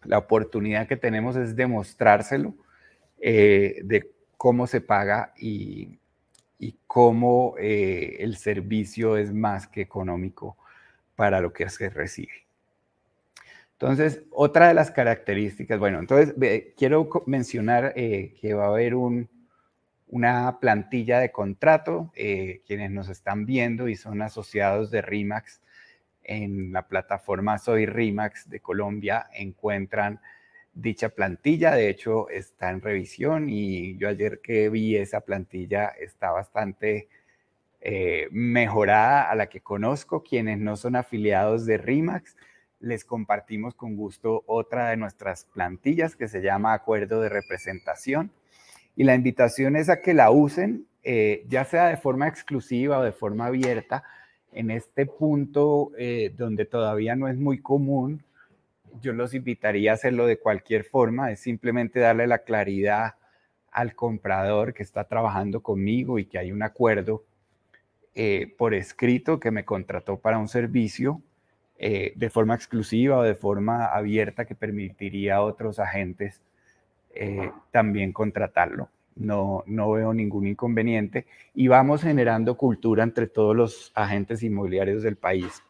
la, 0.04 0.18
oportunidad 0.18 0.88
que 0.88 0.97
tenemos 0.97 1.37
es 1.37 1.54
demostrárselo 1.54 2.54
eh, 3.20 3.80
de 3.85 4.11
cómo 4.38 4.66
se 4.66 4.80
paga 4.80 5.35
y, 5.37 5.99
cómo 6.87 7.54
eh, 7.59 8.16
el 8.21 8.37
servicio 8.37 9.16
es 9.16 9.33
más 9.33 9.66
que 9.68 9.83
económico 9.83 10.57
para 11.14 11.40
lo 11.40 11.52
que 11.52 11.68
se 11.68 11.90
recibe. 11.90 12.47
Entonces, 13.73 14.23
otra 14.30 14.68
de 14.68 14.75
las 14.75 14.90
características, 14.90 15.78
bueno, 15.78 15.99
entonces 16.00 16.35
quiero 16.76 17.09
mencionar 17.26 17.92
eh, 17.95 18.35
que 18.40 18.54
va 18.54 18.64
a 18.64 18.68
haber 18.68 18.95
una 18.97 20.59
plantilla 20.61 21.21
de 21.21 21.30
contrato, 21.30 22.11
eh, 22.16 22.62
quienes 22.66 22.90
nos 22.90 23.09
están 23.09 23.45
viendo 23.45 23.88
y 23.88 23.95
son 23.95 24.23
asociados 24.23 24.90
de 24.90 25.02
RIMAX 25.02 25.61
en 26.25 26.73
la 26.73 26.88
plataforma 26.88 27.59
Soy 27.59 27.87
RIMAX 27.87 28.49
de 28.49 28.61
Colombia 28.61 29.28
encuentran 29.33 30.21
dicha 30.80 31.08
plantilla, 31.11 31.75
de 31.75 31.88
hecho 31.88 32.28
está 32.28 32.70
en 32.70 32.80
revisión 32.80 33.49
y 33.49 33.97
yo 33.99 34.08
ayer 34.08 34.40
que 34.40 34.68
vi 34.68 34.97
esa 34.97 35.20
plantilla 35.20 35.88
está 35.88 36.30
bastante 36.30 37.08
eh, 37.80 38.28
mejorada 38.30 39.30
a 39.30 39.35
la 39.35 39.49
que 39.49 39.61
conozco, 39.61 40.23
quienes 40.23 40.58
no 40.58 40.76
son 40.76 40.97
afiliados 40.97 41.66
de 41.66 41.78
RIMAX 41.78 42.37
les 42.80 43.04
compartimos 43.04 43.75
con 43.75 43.97
gusto 43.97 44.44
otra 44.47 44.90
de 44.90 44.97
nuestras 44.97 45.44
plantillas 45.44 46.14
que 46.14 46.28
se 46.28 46.42
llama 46.42 46.75
Acuerdo 46.75 47.20
de 47.20 47.28
Representación. 47.28 48.30
Y 48.94 49.04
la 49.04 49.14
invitación 49.14 49.76
es 49.76 49.88
a 49.88 50.00
que 50.00 50.14
la 50.14 50.30
usen, 50.30 50.87
eh, 51.02 51.44
ya 51.49 51.64
sea 51.64 51.88
de 51.88 51.97
forma 51.97 52.28
exclusiva 52.28 52.99
o 52.99 53.02
de 53.02 53.12
forma 53.12 53.47
abierta, 53.47 54.04
en 54.52 54.70
este 54.70 55.06
punto 55.06 55.90
eh, 55.99 56.32
donde 56.37 56.64
todavía 56.64 57.16
no 57.16 57.28
es 57.28 57.37
muy 57.37 57.61
común. 57.61 58.23
Yo 59.00 59.12
los 59.12 59.35
invitaría 59.35 59.92
a 59.92 59.95
hacerlo 59.95 60.26
de 60.26 60.38
cualquier 60.38 60.85
forma, 60.85 61.30
es 61.30 61.40
simplemente 61.40 62.00
darle 62.00 62.26
la 62.26 62.38
claridad 62.38 63.14
al 63.71 63.95
comprador 63.95 64.75
que 64.75 64.83
está 64.83 65.04
trabajando 65.04 65.62
conmigo 65.62 66.18
y 66.18 66.26
que 66.26 66.38
hay 66.38 66.52
un 66.52 66.62
acuerdo 66.62 67.25
eh, 68.14 68.52
por 68.59 68.75
escrito 68.75 69.38
que 69.38 69.50
me 69.50 69.64
contrató 69.64 70.18
para 70.18 70.38
un 70.38 70.49
servicio 70.49 71.23
eh, 71.78 72.12
de 72.16 72.30
forma 72.30 72.57
exclusiva 72.57 73.18
o 73.18 73.23
de 73.23 73.37
forma 73.37 73.87
abierta 73.87 74.45
que 74.45 74.57
permitiría 74.57 75.37
a 75.37 75.42
otros 75.42 75.78
agentes 75.78 76.42
eh, 77.14 77.52
también 77.71 78.12
contratarlo. 78.12 78.88
No, 79.14 79.62
no 79.66 79.92
veo 79.92 80.12
ningún 80.12 80.49
inconveniente 80.49 81.26
y 81.54 81.68
vamos 81.68 82.02
generando 82.02 82.57
cultura 82.57 83.04
entre 83.04 83.28
todos 83.28 83.54
los 83.54 83.92
agentes 83.95 84.42
inmobiliarios 84.42 85.04
del 85.04 85.16
país 85.16 85.62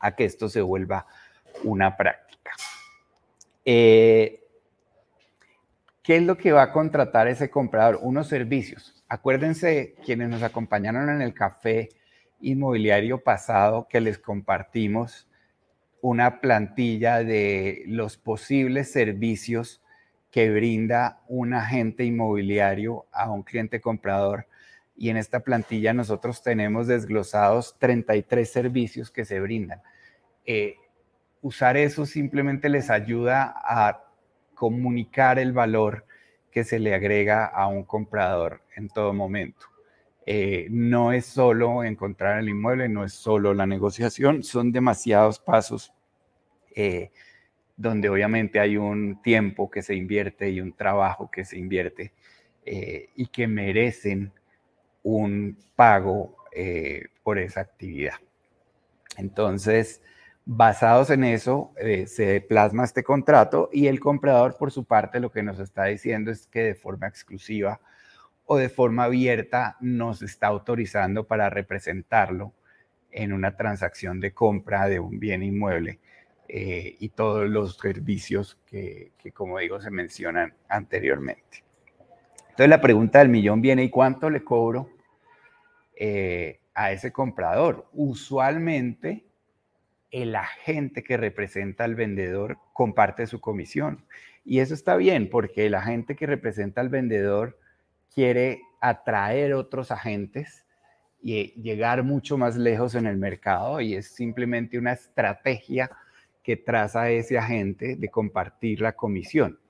a 0.00 0.14
que 0.14 0.24
esto 0.24 0.48
se 0.48 0.62
vuelva 0.62 1.06
una 1.64 1.96
práctica. 1.96 2.31
Eh, 3.64 4.42
¿Qué 6.02 6.16
es 6.16 6.22
lo 6.24 6.36
que 6.36 6.50
va 6.50 6.62
a 6.62 6.72
contratar 6.72 7.28
ese 7.28 7.48
comprador? 7.48 8.00
Unos 8.02 8.26
servicios. 8.26 9.04
Acuérdense 9.08 9.94
quienes 10.04 10.28
nos 10.28 10.42
acompañaron 10.42 11.08
en 11.10 11.22
el 11.22 11.32
café 11.32 11.90
inmobiliario 12.40 13.22
pasado 13.22 13.86
que 13.88 14.00
les 14.00 14.18
compartimos 14.18 15.28
una 16.00 16.40
plantilla 16.40 17.22
de 17.22 17.84
los 17.86 18.16
posibles 18.16 18.90
servicios 18.90 19.80
que 20.32 20.50
brinda 20.50 21.20
un 21.28 21.54
agente 21.54 22.04
inmobiliario 22.04 23.06
a 23.12 23.30
un 23.30 23.44
cliente 23.44 23.80
comprador. 23.80 24.48
Y 24.96 25.10
en 25.10 25.16
esta 25.16 25.40
plantilla 25.40 25.92
nosotros 25.94 26.42
tenemos 26.42 26.88
desglosados 26.88 27.78
33 27.78 28.50
servicios 28.50 29.12
que 29.12 29.24
se 29.24 29.38
brindan. 29.38 29.80
Eh, 30.44 30.74
usar 31.42 31.76
eso 31.76 32.06
simplemente 32.06 32.68
les 32.68 32.88
ayuda 32.88 33.54
a 33.56 34.04
comunicar 34.54 35.38
el 35.38 35.52
valor 35.52 36.06
que 36.50 36.64
se 36.64 36.78
le 36.78 36.94
agrega 36.94 37.46
a 37.46 37.66
un 37.66 37.84
comprador 37.84 38.62
en 38.76 38.88
todo 38.88 39.12
momento. 39.12 39.66
Eh, 40.24 40.68
no 40.70 41.12
es 41.12 41.26
solo 41.26 41.82
encontrar 41.82 42.38
el 42.38 42.48
inmueble, 42.48 42.88
no 42.88 43.04
es 43.04 43.12
solo 43.12 43.54
la 43.54 43.66
negociación, 43.66 44.44
son 44.44 44.70
demasiados 44.70 45.40
pasos 45.40 45.92
eh, 46.76 47.10
donde 47.76 48.08
obviamente 48.08 48.60
hay 48.60 48.76
un 48.76 49.20
tiempo 49.20 49.68
que 49.68 49.82
se 49.82 49.96
invierte 49.96 50.48
y 50.50 50.60
un 50.60 50.74
trabajo 50.74 51.28
que 51.28 51.44
se 51.44 51.58
invierte 51.58 52.12
eh, 52.64 53.08
y 53.16 53.26
que 53.26 53.48
merecen 53.48 54.32
un 55.02 55.58
pago 55.74 56.36
por 57.22 57.38
esa 57.38 57.62
actividad. 57.62 58.16
Entonces, 59.16 60.02
basados 60.44 61.10
en 61.10 61.24
eso, 61.24 61.72
se 62.06 62.40
plasma 62.40 62.84
este 62.84 63.04
contrato 63.04 63.68
y 63.72 63.86
el 63.86 64.00
comprador, 64.00 64.56
por 64.56 64.72
su 64.72 64.84
parte, 64.84 65.20
lo 65.20 65.30
que 65.30 65.42
nos 65.42 65.58
está 65.58 65.84
diciendo 65.84 66.30
es 66.30 66.46
que 66.46 66.62
de 66.62 66.74
forma 66.74 67.06
exclusiva 67.06 67.80
o 68.44 68.56
de 68.56 68.68
forma 68.68 69.04
abierta 69.04 69.76
nos 69.80 70.22
está 70.22 70.48
autorizando 70.48 71.26
para 71.26 71.48
representarlo 71.48 72.52
en 73.10 73.32
una 73.32 73.56
transacción 73.56 74.20
de 74.20 74.32
compra 74.32 74.88
de 74.88 74.98
un 74.98 75.20
bien 75.20 75.42
inmueble 75.42 76.00
eh, 76.48 76.96
y 76.98 77.10
todos 77.10 77.48
los 77.48 77.76
servicios 77.76 78.58
que, 78.66 79.12
como 79.34 79.58
digo, 79.58 79.80
se 79.80 79.90
mencionan 79.90 80.54
anteriormente. 80.68 81.64
Entonces 82.42 82.68
la 82.68 82.80
pregunta 82.80 83.20
del 83.20 83.28
millón 83.28 83.62
viene, 83.62 83.84
¿y 83.84 83.90
cuánto 83.90 84.28
le 84.28 84.42
cobro 84.44 84.90
eh, 85.96 86.60
a 86.74 86.92
ese 86.92 87.12
comprador? 87.12 87.88
Usualmente 87.92 89.24
el 90.12 90.36
agente 90.36 91.02
que 91.02 91.16
representa 91.16 91.84
al 91.84 91.96
vendedor 91.96 92.58
comparte 92.72 93.26
su 93.26 93.40
comisión. 93.40 94.04
Y 94.44 94.60
eso 94.60 94.74
está 94.74 94.96
bien, 94.96 95.30
porque 95.30 95.66
el 95.66 95.74
agente 95.74 96.14
que 96.14 96.26
representa 96.26 96.80
al 96.80 96.90
vendedor 96.90 97.58
quiere 98.14 98.60
atraer 98.80 99.54
otros 99.54 99.90
agentes 99.90 100.64
y 101.22 101.52
llegar 101.60 102.02
mucho 102.02 102.36
más 102.36 102.56
lejos 102.56 102.94
en 102.94 103.06
el 103.06 103.16
mercado 103.16 103.80
y 103.80 103.94
es 103.94 104.08
simplemente 104.08 104.76
una 104.76 104.92
estrategia 104.92 105.90
que 106.42 106.56
traza 106.56 107.10
ese 107.10 107.38
agente 107.38 107.96
de 107.96 108.08
compartir 108.08 108.80
la 108.80 108.92
comisión. 108.92 109.60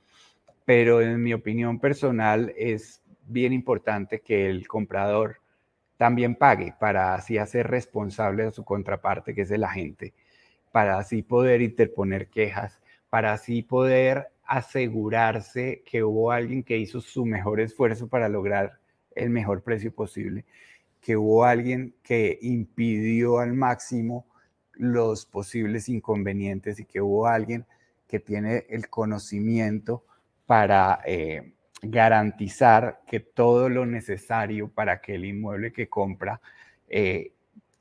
Pero 0.65 1.03
en 1.03 1.23
mi 1.23 1.35
opinión 1.35 1.79
personal 1.79 2.53
es 2.57 3.03
bien 3.27 3.53
importante 3.53 4.21
que 4.21 4.49
el 4.49 4.67
comprador 4.67 5.37
también 5.99 6.35
pague 6.35 6.75
para 6.81 7.15
así 7.15 7.39
hacer 7.39 7.69
responsable 7.69 8.45
a 8.45 8.51
su 8.51 8.65
contraparte, 8.65 9.35
que 9.35 9.43
es 9.43 9.51
el 9.51 9.63
agente, 9.63 10.15
para 10.73 10.99
así 10.99 11.23
poder 11.23 11.63
interponer 11.63 12.29
quejas, 12.29 12.81
para 13.11 13.35
así 13.35 13.63
poder 13.63 14.29
asegurarse 14.45 15.83
que 15.87 16.03
hubo 16.03 16.33
alguien 16.33 16.63
que 16.63 16.79
hizo 16.79 17.01
su 17.01 17.25
mejor 17.25 17.61
esfuerzo 17.61 18.09
para 18.09 18.29
lograr 18.29 18.79
el 19.15 19.31
mejor 19.31 19.63
precio 19.63 19.95
posible, 19.95 20.45
que 21.01 21.17
hubo 21.17 21.45
alguien 21.45 21.95
que 22.03 22.39
impidió 22.43 23.39
al 23.39 23.53
máximo 23.53 24.27
los 24.73 25.27
posibles 25.27 25.89
inconvenientes 25.89 26.81
y 26.81 26.85
que 26.85 27.01
hubo 27.01 27.27
alguien 27.27 27.67
que 28.09 28.21
tiene 28.21 28.67
el 28.69 28.89
conocimiento 28.89 30.05
para 30.47 31.01
eh, 31.05 31.53
garantizar 31.83 33.01
que 33.07 33.21
todo 33.21 33.69
lo 33.69 33.87
necesario 33.87 34.69
para 34.69 35.01
que 35.01 35.15
el 35.15 35.25
inmueble 35.25 35.73
que 35.73 35.89
compra 35.89 36.41
eh, 36.89 37.33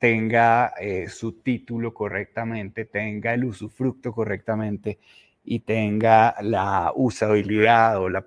tenga 0.02 0.74
eh, 0.80 1.08
su 1.08 1.30
título 1.42 1.94
correctamente, 1.94 2.86
tenga 2.86 3.34
el 3.34 3.44
usufructo 3.44 4.12
correctamente 4.12 4.98
y 5.44 5.60
tenga 5.60 6.34
la 6.40 6.92
usabilidad 6.96 8.02
o 8.02 8.08
la, 8.08 8.26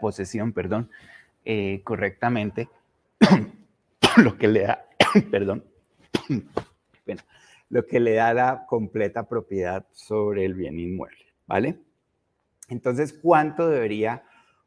posesión, 0.00 0.54
perdón, 0.54 0.88
eh, 1.44 1.82
correctamente, 1.84 2.70
lo 4.16 4.38
que 4.38 4.48
le 4.48 4.60
da, 4.62 4.86
perdón, 5.30 5.66
bueno, 7.04 7.22
lo 7.68 7.84
que 7.84 8.00
le 8.00 8.14
da 8.14 8.32
la 8.32 8.64
completa 8.66 9.28
propiedad 9.28 9.86
sobre 9.92 10.46
el 10.46 10.54
bien 10.54 10.78
inmueble, 10.78 11.26
¿vale? 11.46 11.80
Entonces, 12.70 13.12
¿cuánto 13.12 13.68
debería 13.68 14.22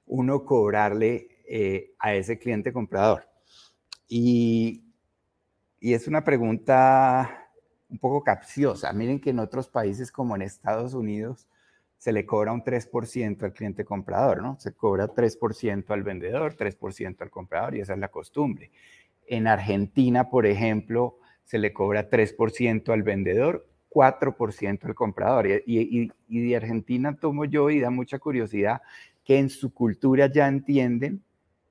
uno 0.06 0.46
cobrarle 0.46 1.30
eh, 1.50 1.96
a 1.98 2.14
ese 2.14 2.38
cliente 2.38 2.72
comprador? 2.72 3.28
Y, 4.08 4.91
y 5.82 5.96
es 5.96 6.08
una 6.08 6.24
pregunta 6.24 7.50
un 7.90 7.98
poco 7.98 8.24
capciosa. 8.24 8.94
Miren 8.94 9.20
que 9.20 9.32
en 9.32 9.40
otros 9.40 9.68
países 9.68 10.12
como 10.12 10.36
en 10.36 10.44
Estados 10.44 10.94
Unidos 10.94 11.48
se 11.98 12.14
le 12.14 12.26
cobra 12.26 12.54
un 12.54 12.64
3% 12.64 13.44
al 13.44 13.54
cliente 13.54 13.84
comprador, 13.84 14.42
¿no? 14.42 14.58
Se 14.60 14.74
cobra 14.74 15.08
3% 15.08 15.90
al 15.90 16.04
vendedor, 16.04 16.56
3% 16.56 17.22
al 17.22 17.30
comprador 17.32 17.76
y 17.76 17.82
esa 17.82 17.94
es 17.94 18.00
la 18.00 18.10
costumbre. 18.10 18.72
En 19.26 19.48
Argentina, 19.48 20.30
por 20.30 20.46
ejemplo, 20.46 21.18
se 21.44 21.58
le 21.58 21.74
cobra 21.74 22.10
3% 22.10 22.94
al 22.94 23.02
vendedor, 23.02 23.68
4% 23.90 24.86
al 24.86 24.96
comprador. 24.96 25.48
Y, 25.48 26.12
y, 26.28 26.48
de 26.48 26.56
Argentina 26.56 27.18
tomo 27.20 27.46
yo 27.46 27.72
y 27.72 27.80
da 27.80 27.90
mucha 27.90 28.20
curiosidad 28.20 28.82
que 29.24 29.40
en 29.40 29.50
su 29.50 29.74
cultura 29.74 30.28
ya 30.28 30.48
entienden 30.48 31.24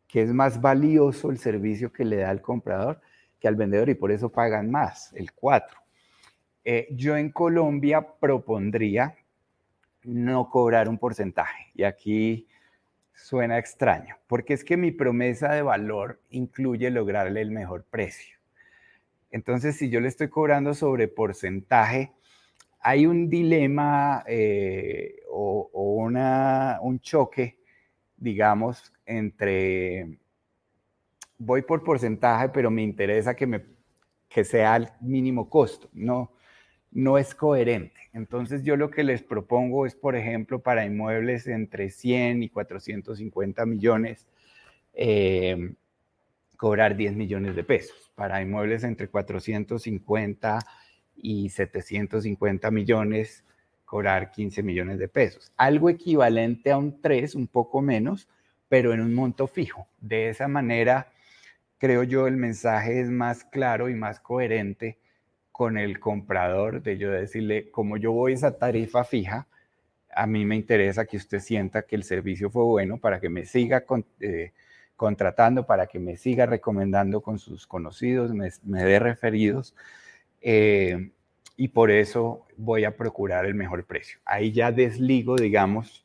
que 0.09 0.23
es 0.23 0.33
más 0.33 0.61
valioso 0.61 1.31
el 1.31 1.39
servicio 1.39 1.93
que 1.93 2.05
le 2.05 2.17
da 2.17 2.31
al 2.31 2.43
comprador 2.43 3.01
que 3.41 3.49
al 3.49 3.57
vendedor 3.57 3.89
y 3.89 3.95
por 3.95 4.13
eso 4.13 4.31
pagan 4.31 4.71
más, 4.71 5.13
el 5.15 5.33
4. 5.33 5.79
Eh, 6.65 6.89
yo 6.93 7.17
en 7.17 7.31
Colombia 7.31 8.07
propondría 8.21 9.17
no 10.05 10.49
cobrar 10.51 10.89
un 10.89 10.99
porcentaje. 10.99 11.71
Y 11.75 11.85
aquí 11.85 12.47
suena 13.15 13.59
extraño, 13.59 14.17
porque 14.27 14.55
es 14.55 14.65
que 14.65 14.77
mi 14.77 14.91
promesa 14.91 15.53
de 15.53 15.63
valor 15.63 16.21
incluye 16.31 16.91
lograrle 16.91 17.41
el 17.41 17.51
mejor 17.51 17.85
precio. 17.85 18.39
Entonces, 19.31 19.77
si 19.77 19.91
yo 19.91 20.01
le 20.01 20.09
estoy 20.09 20.29
cobrando 20.29 20.75
sobre 20.75 21.07
porcentaje, 21.07 22.13
hay 22.81 23.07
un 23.07 23.29
dilema 23.29 24.25
eh, 24.27 25.23
o, 25.31 25.71
una, 25.73 26.79
un 26.83 27.01
choque, 27.01 27.59
digamos, 28.17 28.93
entre 29.07 30.19
voy 31.41 31.63
por 31.63 31.83
porcentaje, 31.83 32.51
pero 32.51 32.71
me 32.71 32.83
interesa 32.83 33.35
que, 33.35 33.47
me, 33.47 33.65
que 34.29 34.45
sea 34.45 34.77
el 34.77 34.89
mínimo 35.01 35.49
costo. 35.49 35.89
No, 35.93 36.33
no 36.93 37.19
es 37.19 37.35
coherente. 37.35 37.99
Entonces 38.13 38.63
yo 38.63 38.77
lo 38.77 38.91
que 38.91 39.03
les 39.03 39.23
propongo 39.23 39.87
es, 39.87 39.95
por 39.97 40.15
ejemplo, 40.15 40.61
para 40.61 40.85
inmuebles 40.85 41.47
entre 41.47 41.91
100 41.91 42.43
y 42.43 42.49
450 42.51 43.67
millones, 43.67 44.27
eh, 44.93 45.75
cobrar 46.57 46.95
10 46.95 47.17
millones 47.17 47.57
de 47.57 47.65
pesos. 47.65 48.13
Para 48.15 48.43
inmuebles 48.43 48.85
entre 48.85 49.09
450 49.09 50.59
y 51.17 51.49
750 51.49 52.71
millones, 52.71 53.45
cobrar 53.87 54.31
15 54.31 54.63
millones 54.63 54.99
de 54.99 55.09
pesos. 55.09 55.53
Algo 55.57 55.89
equivalente 55.89 56.71
a 56.71 56.77
un 56.77 57.01
3, 57.01 57.35
un 57.35 57.47
poco 57.47 57.81
menos, 57.81 58.29
pero 58.69 58.93
en 58.93 59.01
un 59.01 59.15
monto 59.15 59.47
fijo. 59.47 59.89
De 60.01 60.29
esa 60.29 60.49
manera, 60.49 61.13
creo 61.81 62.03
yo, 62.05 62.27
el 62.27 62.37
mensaje 62.37 63.01
es 63.01 63.11
más 63.11 63.43
claro 63.43 63.89
y 63.89 63.95
más 63.95 64.21
coherente 64.21 64.99
con 65.51 65.79
el 65.79 65.99
comprador, 65.99 66.83
de 66.83 66.99
yo 66.99 67.11
decirle, 67.11 67.71
como 67.71 67.97
yo 67.97 68.13
voy 68.13 68.33
a 68.33 68.35
esa 68.35 68.59
tarifa 68.59 69.03
fija, 69.03 69.49
a 70.15 70.27
mí 70.27 70.45
me 70.45 70.57
interesa 70.57 71.07
que 71.07 71.17
usted 71.17 71.41
sienta 71.41 71.83
que 71.83 71.97
el 71.97 72.05
servicio 72.05 72.51
fue 72.51 72.65
bueno 72.65 72.99
para 72.99 73.19
que 73.19 73.31
me 73.31 73.47
siga 73.47 73.85
eh, 74.21 74.53
contratando, 74.95 75.67
para 75.67 75.87
que 75.87 75.99
me 75.99 76.17
siga 76.19 76.45
recomendando 76.45 77.23
con 77.23 77.39
sus 77.39 77.67
conocidos, 77.67 78.35
me, 78.35 78.51
dé 78.85 78.99
referidos. 78.99 79.75
Eh, 80.43 81.13
y 81.57 81.69
por 81.69 81.91
eso 81.91 82.47
voy 82.59 82.85
a 82.85 82.97
procurar 82.97 83.47
el 83.47 83.55
mejor 83.55 83.87
precio. 83.87 84.19
Ahí 84.27 84.53
ya 84.53 84.71
desligo, 84.71 85.37
digamos, 85.37 86.05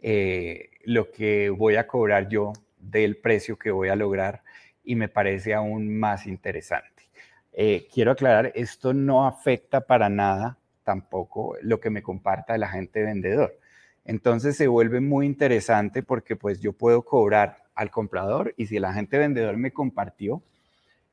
eh, 0.00 0.70
lo 0.84 1.12
que 1.12 1.50
voy 1.50 1.76
a 1.76 1.86
cobrar 1.86 2.28
yo 2.28 2.52
del 2.80 3.16
precio 3.16 3.58
que 3.58 3.70
voy 3.70 3.88
a 3.88 3.96
lograr 3.96 4.42
y 4.84 4.94
me 4.94 5.08
parece 5.08 5.54
aún 5.54 5.98
más 5.98 6.26
interesante. 6.26 7.08
Eh, 7.52 7.88
quiero 7.92 8.12
aclarar, 8.12 8.52
esto 8.54 8.94
no 8.94 9.26
afecta 9.26 9.80
para 9.80 10.08
nada 10.08 10.58
tampoco 10.84 11.56
lo 11.60 11.80
que 11.80 11.90
me 11.90 12.02
comparta 12.02 12.54
el 12.54 12.62
agente 12.62 13.02
vendedor. 13.02 13.58
Entonces 14.04 14.56
se 14.56 14.68
vuelve 14.68 15.00
muy 15.00 15.26
interesante 15.26 16.02
porque 16.02 16.34
pues 16.34 16.60
yo 16.60 16.72
puedo 16.72 17.02
cobrar 17.02 17.64
al 17.74 17.90
comprador 17.90 18.54
y 18.56 18.66
si 18.66 18.78
el 18.78 18.86
agente 18.86 19.18
vendedor 19.18 19.58
me 19.58 19.70
compartió, 19.70 20.42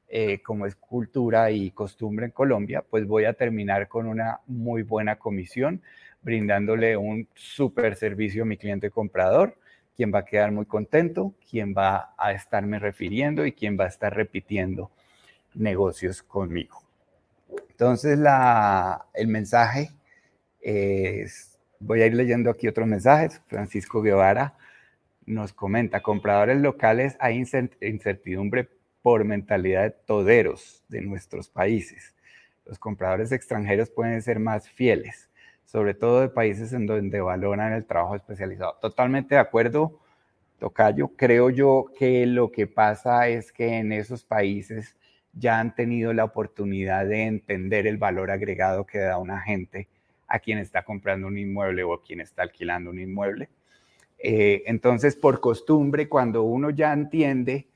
eh, 0.08 0.41
como 0.43 0.65
es 0.65 0.75
cultura 0.75 1.51
y 1.51 1.71
costumbre 1.71 2.28
en 2.28 2.32
Colombia, 2.32 2.86
pues 2.89 3.06
voy 3.06 3.25
a 3.25 3.34
terminar 3.34 3.88
con 3.88 4.06
una 4.06 4.39
muy 4.45 4.84
buena 4.84 5.17
comisión, 5.17 5.82
brindándole 6.21 6.95
un 6.95 7.28
súper 7.34 7.95
servicio 7.95 8.43
a 8.43 8.45
mi 8.45 8.56
cliente 8.56 8.91
comprador, 8.91 9.58
quien 9.95 10.13
va 10.13 10.19
a 10.19 10.25
quedar 10.25 10.51
muy 10.51 10.65
contento, 10.65 11.34
quien 11.49 11.73
va 11.73 12.13
a 12.17 12.34
estarme 12.34 12.79
refiriendo 12.79 13.45
y 13.45 13.53
quien 13.53 13.77
va 13.79 13.86
a 13.86 13.88
estar 13.88 14.13
repitiendo 14.13 14.91
negocios 15.53 16.21
conmigo. 16.21 16.84
Entonces, 17.69 18.17
la, 18.17 19.05
el 19.13 19.27
mensaje 19.27 19.91
es, 20.62 21.58
voy 21.79 22.01
a 22.01 22.08
ir 22.08 22.13
leyendo 22.13 22.49
aquí 22.49 22.67
otros 22.67 22.88
mensajes. 22.88 23.41
Francisco 23.47 24.01
Guevara 24.01 24.55
nos 25.25 25.53
comenta, 25.53 26.01
compradores 26.01 26.62
locales, 26.62 27.17
hay 27.19 27.43
incertidumbre 27.81 28.69
por 29.01 29.23
mentalidad 29.23 29.84
de 29.84 29.91
toderos 29.91 30.84
de 30.88 31.01
nuestros 31.01 31.49
países. 31.49 32.15
Los 32.65 32.79
compradores 32.79 33.31
extranjeros 33.31 33.89
pueden 33.89 34.21
ser 34.21 34.39
más 34.39 34.69
fieles, 34.69 35.29
sobre 35.65 35.93
todo 35.93 36.21
de 36.21 36.30
países 36.30 36.73
en 36.73 36.86
donde 36.86 37.21
valoran 37.21 37.73
el 37.73 37.86
trabajo 37.86 38.15
especializado. 38.15 38.78
Totalmente 38.82 39.36
de 39.36 39.41
acuerdo, 39.41 39.99
Tocayo. 40.60 41.10
Creo 41.15 41.49
yo 41.49 41.86
que 41.97 42.25
lo 42.25 42.51
que 42.51 42.67
pasa 42.67 43.28
es 43.28 43.51
que 43.51 43.78
en 43.78 43.91
esos 43.91 44.23
países 44.23 44.95
ya 45.34 45.60
han 45.60 45.75
tenido 45.75 46.13
la 46.13 46.23
oportunidad 46.23 47.06
de 47.06 47.23
entender 47.23 47.88
el 47.88 47.97
valor 47.97 48.32
agregado 48.32 48.86
que 48.86 48.99
da 48.99 49.17
una 49.17 49.41
gente 49.41 49.89
a 50.28 50.39
quien 50.39 50.58
está 50.58 50.84
comprando 50.84 51.28
un 51.28 51.38
inmueble 51.38 51.84
o 51.84 51.93
a 51.93 52.01
quien 52.01 52.21
está 52.21 52.43
alquilando 52.43 52.89
un 52.89 52.99
inmueble. 52.99 53.49
Eh, 54.17 54.63
entonces, 54.65 55.15
por 55.15 55.39
costumbre, 55.39 56.08
cuando 56.08 56.43
uno 56.43 56.69
ya 56.69 56.93
entiende 56.93 57.67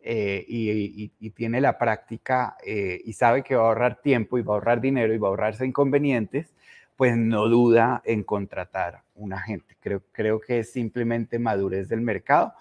eh, 0.00 0.44
y, 0.48 1.08
tiene 1.30 1.60
la 1.60 1.76
práctica 1.76 2.56
eh, 2.64 3.00
y 3.04 3.12
sabe 3.12 3.42
que 3.42 3.56
va 3.56 3.64
a 3.64 3.66
ahorrar 3.66 4.00
tiempo 4.00 4.38
y 4.38 4.42
va 4.42 4.54
a 4.54 4.56
ahorrar 4.56 4.80
dinero 4.80 5.12
y 5.12 5.18
va 5.18 5.28
a 5.28 5.30
ahorrarse 5.30 5.66
inconvenientes, 5.66 6.54
pues 6.98 7.16
no 7.16 7.48
duda 7.48 8.02
en 8.04 8.24
contratar 8.24 9.04
un 9.14 9.32
agente. 9.32 9.76
Creo, 9.78 10.02
creo 10.10 10.40
que 10.40 10.58
es 10.58 10.72
simplemente 10.72 11.38
madurez 11.38 11.88
del 11.88 12.00
mercado 12.00 12.54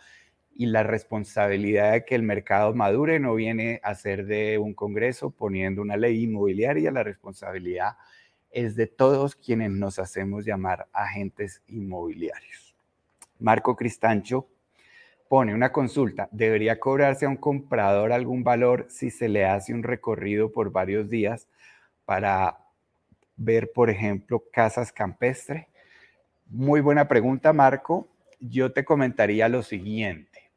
y 0.55 0.67
la 0.67 0.83
responsabilidad 0.83 1.93
de 1.93 2.05
que 2.05 2.13
el 2.13 2.21
mercado 2.21 2.71
madure 2.75 3.19
no 3.19 3.33
viene 3.33 3.81
a 3.81 3.95
ser 3.95 4.27
de 4.27 4.59
un 4.59 4.75
Congreso 4.75 5.31
poniendo 5.31 5.81
una 5.81 5.97
ley 5.97 6.23
inmobiliaria, 6.23 6.91
la 6.91 7.01
responsabilidad 7.01 7.97
es 8.51 8.75
de 8.75 8.85
todos 8.85 9.35
quienes 9.35 9.71
nos 9.71 9.97
hacemos 9.97 10.45
llamar 10.45 10.87
agentes 10.93 11.63
inmobiliarios. 11.65 12.75
Marco 13.39 13.75
Cristancho 13.75 14.47
pone 15.27 15.55
una 15.55 15.71
consulta, 15.71 16.29
¿debería 16.31 16.79
cobrarse 16.79 17.25
a 17.25 17.29
un 17.29 17.37
comprador 17.37 18.11
algún 18.11 18.43
valor 18.43 18.85
si 18.87 19.09
se 19.09 19.29
le 19.29 19.45
hace 19.45 19.73
un 19.73 19.81
recorrido 19.81 20.51
por 20.51 20.71
varios 20.71 21.09
días 21.09 21.47
para 22.05 22.66
ver, 23.37 23.71
por 23.71 23.89
ejemplo, 23.89 24.43
casas 24.51 24.91
campestres? 24.91 25.67
Muy 26.47 26.81
buena 26.81 27.07
pregunta, 27.07 27.53
Marco. 27.53 28.07
Yo 28.39 28.71
te 28.71 28.83
comentaría 28.85 29.49
lo 29.49 29.63
siguiente. 29.63 30.51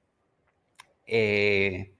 Eh, 1.06 1.92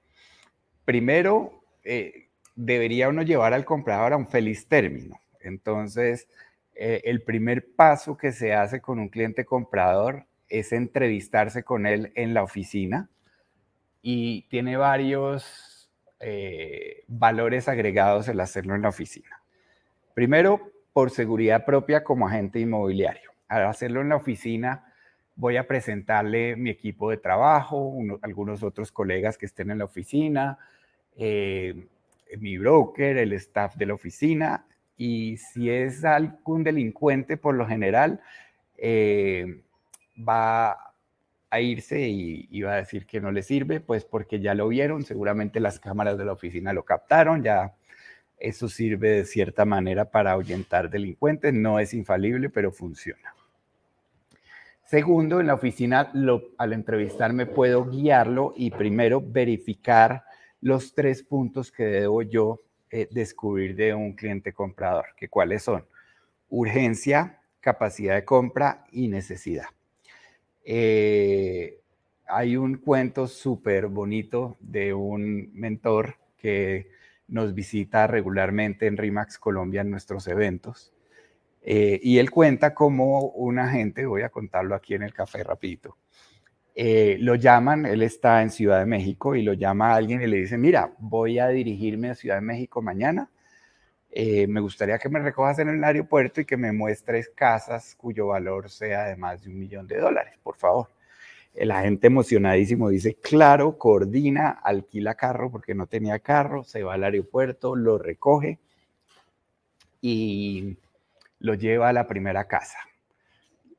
primero, 0.85 1.65
eh, 1.83 2.29
debería 2.55 3.09
uno 3.09 3.23
llevar 3.23 3.53
al 3.53 3.65
comprador 3.65 4.13
a 4.13 4.17
un 4.17 4.29
feliz 4.29 4.69
término. 4.69 5.21
Entonces, 5.41 6.29
eh, 6.75 7.03
el 7.05 7.23
primer 7.23 7.75
paso 7.75 8.17
que 8.17 8.31
se 8.31 8.55
hace 8.55 8.81
con 8.81 9.01
un 9.01 9.09
cliente 9.09 9.45
comprador 9.45 10.27
es 10.49 10.73
entrevistarse 10.73 11.65
con 11.65 11.87
él 11.87 12.13
en 12.15 12.35
la 12.35 12.43
oficina 12.43 13.11
y 14.03 14.43
tiene 14.49 14.77
varios 14.77 15.67
valores 17.09 17.67
agregados 17.67 18.29
el 18.29 18.41
hacerlo 18.41 18.75
en 18.75 18.83
la 18.83 18.91
oficina. 18.91 19.40
Primero, 20.15 20.73
por 20.93 21.11
seguridad 21.11 21.65
propia 21.65 22.05
como 22.05 22.27
agente 22.27 22.61
inmobiliario. 22.61 23.31
Al 23.49 23.67
hacerlo 23.67 24.01
en 24.01 24.11
la 24.11 24.17
oficina, 24.17 24.93
voy 25.37 25.57
a 25.57 25.67
presentarle 25.67 26.57
mi 26.57 26.71
equipo 26.71 27.11
de 27.11 27.17
trabajo, 27.17 27.97
algunos 28.23 28.63
otros 28.63 28.93
colegas 28.93 29.39
que 29.39 29.47
estén 29.47 29.71
en 29.71 29.79
la 29.79 29.85
oficina, 29.85 30.59
eh, 31.17 31.87
mi 32.39 32.59
broker, 32.59 33.17
el 33.17 33.33
staff 33.33 33.77
de 33.77 33.87
la 33.87 33.95
oficina, 33.95 34.67
y 34.97 35.39
si 35.39 35.71
es 35.71 36.05
algún 36.05 36.63
delincuente, 36.63 37.37
por 37.37 37.55
lo 37.55 37.67
general, 37.67 38.21
eh, 38.77 39.63
va 40.17 40.77
a 41.51 41.61
irse 41.61 42.01
y, 42.01 42.63
va 42.63 42.75
a 42.75 42.77
decir 42.77 43.07
que 43.07 43.21
no 43.21 43.33
le 43.33 43.43
sirve, 43.43 43.81
pues 43.81 44.05
porque 44.05 44.41
ya 44.41 44.55
lo 44.55 44.69
vieron, 44.69 45.03
seguramente 45.03 45.59
las 45.59 45.81
cámaras 45.81 46.17
de 46.19 46.25
la 46.25 46.33
oficina 46.33 46.73
lo 46.73 46.85
captaron, 46.85 47.43
ya 47.43 47.75
eso 48.41 48.69
sirve 48.69 49.11
de 49.11 49.25
cierta 49.25 49.65
manera 49.65 50.11
para 50.11 50.33
ahuyentar 50.33 50.91
delincuentes, 50.91 51.53
no 51.53 51.79
es 51.79 51.95
infalible, 51.95 52.49
pero 52.49 52.73
funciona. 52.73 53.35
Segundo, 54.85 55.39
en 55.39 55.47
la 55.47 55.55
oficina, 55.55 56.11
al 56.59 56.73
entrevistarme, 56.73 57.47
puedo 57.47 57.85
guiarlo 57.85 58.55
y 58.57 58.73
primero 58.73 59.23
verificar 59.25 60.25
los 60.61 60.95
tres 60.95 61.23
puntos 61.23 61.71
que 61.71 61.85
debo 61.85 62.23
yo 62.23 62.61
eh, 62.91 63.07
descubrir 63.11 63.77
de 63.77 63.95
un 63.95 64.15
cliente 64.15 64.53
comprador, 64.53 65.07
que 65.17 65.29
cuáles 65.29 65.63
son 65.63 65.85
urgencia, 66.49 67.41
capacidad 67.61 68.17
de 68.17 68.25
compra 68.25 68.85
y 68.91 69.07
necesidad. 69.07 69.67
Eh, 70.65 71.81
hay 72.27 72.57
un 72.57 72.79
cuento 72.79 73.29
súper 73.29 73.87
bonito 73.87 74.57
de 74.61 74.93
un 74.93 75.51
mentor 75.55 76.17
que 76.37 76.91
nos 77.31 77.55
visita 77.55 78.07
regularmente 78.07 78.87
en 78.87 78.97
RIMAX 78.97 79.39
Colombia 79.39 79.81
en 79.81 79.91
nuestros 79.91 80.27
eventos 80.29 80.93
eh, 81.63 82.01
y 82.03 82.19
él 82.19 82.31
cuenta 82.31 82.75
como 82.75 83.21
una 83.31 83.69
gente, 83.69 84.07
voy 84.07 84.23
a 84.23 84.31
contarlo 84.31 84.75
aquí 84.75 84.95
en 84.95 85.03
el 85.03 85.13
café 85.13 85.45
rapidito, 85.45 85.97
eh, 86.75 87.19
lo 87.21 87.35
llaman, 87.35 87.85
él 87.85 88.03
está 88.03 88.43
en 88.43 88.51
Ciudad 88.51 88.79
de 88.79 88.87
México 88.87 89.35
y 89.35 89.43
lo 89.43 89.53
llama 89.53 89.93
a 89.93 89.97
alguien 89.97 90.23
y 90.23 90.27
le 90.27 90.39
dice, 90.39 90.57
mira, 90.57 90.93
voy 90.99 91.39
a 91.39 91.49
dirigirme 91.49 92.11
a 92.11 92.15
Ciudad 92.15 92.37
de 92.37 92.43
México 92.43 92.81
mañana, 92.81 93.31
eh, 94.11 94.47
me 94.47 94.61
gustaría 94.61 94.99
que 94.99 95.09
me 95.09 95.21
recojas 95.21 95.59
en 95.59 95.69
el 95.69 95.85
aeropuerto 95.85 96.41
y 96.41 96.45
que 96.45 96.57
me 96.57 96.73
muestres 96.73 97.29
casas 97.29 97.95
cuyo 97.95 98.29
valor 98.29 98.71
sea 98.71 99.05
de 99.05 99.17
más 99.17 99.43
de 99.43 99.51
un 99.51 99.59
millón 99.59 99.87
de 99.87 99.99
dólares, 99.99 100.35
por 100.43 100.57
favor. 100.57 100.89
El 101.55 101.71
agente 101.73 102.07
emocionadísimo 102.07 102.89
dice, 102.89 103.17
claro, 103.17 103.77
coordina, 103.77 104.51
alquila 104.51 105.15
carro 105.15 105.51
porque 105.51 105.75
no 105.75 105.87
tenía 105.87 106.21
carro, 106.21 106.65
se 106.65 106.83
va 106.83 106.95
al 106.95 107.05
aeropuerto, 107.05 107.75
lo 107.77 107.99
recoge 107.99 108.59
y 110.01 110.77
lo 111.41 111.55
lleva 111.55 111.89
a 111.89 111.93
la 111.93 112.07
primera 112.07 112.47
casa. 112.47 112.79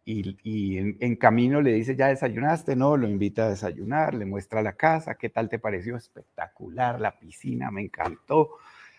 Y, 0.03 0.77
en, 0.77 1.15
camino 1.15 1.61
le 1.61 1.73
dice, 1.73 1.95
¿ya 1.95 2.07
desayunaste? 2.07 2.75
No, 2.75 2.97
lo 2.97 3.07
invita 3.07 3.45
a 3.45 3.49
desayunar, 3.49 4.13
le 4.13 4.25
muestra 4.25 4.61
la 4.61 4.73
casa, 4.73 5.15
¿qué 5.15 5.29
tal 5.29 5.47
te 5.47 5.59
pareció? 5.59 5.95
Espectacular, 5.95 6.99
la 6.99 7.17
piscina, 7.17 7.71
me 7.71 7.81
encantó. 7.81 8.57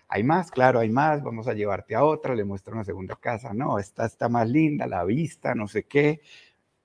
Hay 0.08 0.22
más, 0.22 0.50
claro, 0.50 0.78
hay 0.78 0.90
más, 0.90 1.22
vamos 1.22 1.48
a 1.48 1.54
llevarte 1.54 1.94
a 1.94 2.04
otra, 2.04 2.34
le 2.34 2.44
muestra 2.44 2.74
una 2.74 2.84
segunda 2.84 3.16
casa, 3.16 3.52
no, 3.52 3.78
esta 3.78 4.06
está 4.06 4.28
más 4.28 4.48
linda, 4.48 4.86
la 4.86 5.04
vista, 5.04 5.54
no 5.54 5.66
sé 5.66 5.84
qué. 5.84 6.20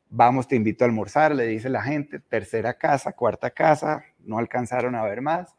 Vamos, 0.10 0.48
te 0.48 0.56
invito 0.56 0.84
a 0.84 0.88
almorzar, 0.88 1.36
le 1.36 1.46
dice 1.48 1.70
la 1.70 1.82
gente, 1.84 2.20
tercera 2.20 2.78
casa, 2.78 3.12
cuarta 3.14 3.52
casa, 3.52 4.04
no 4.20 4.38
alcanzaron 4.38 4.96
a 4.96 5.04
ver 5.04 5.22
más. 5.22 5.56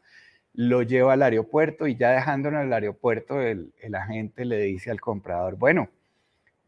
Lo 0.53 0.81
lleva 0.83 1.13
al 1.13 1.21
aeropuerto 1.23 1.87
y 1.87 1.95
ya 1.95 2.11
dejándolo 2.11 2.59
en 2.59 2.67
el 2.67 2.73
aeropuerto, 2.73 3.41
el, 3.41 3.73
el 3.81 3.95
agente 3.95 4.45
le 4.45 4.59
dice 4.61 4.91
al 4.91 5.01
comprador, 5.01 5.57
bueno, 5.57 5.89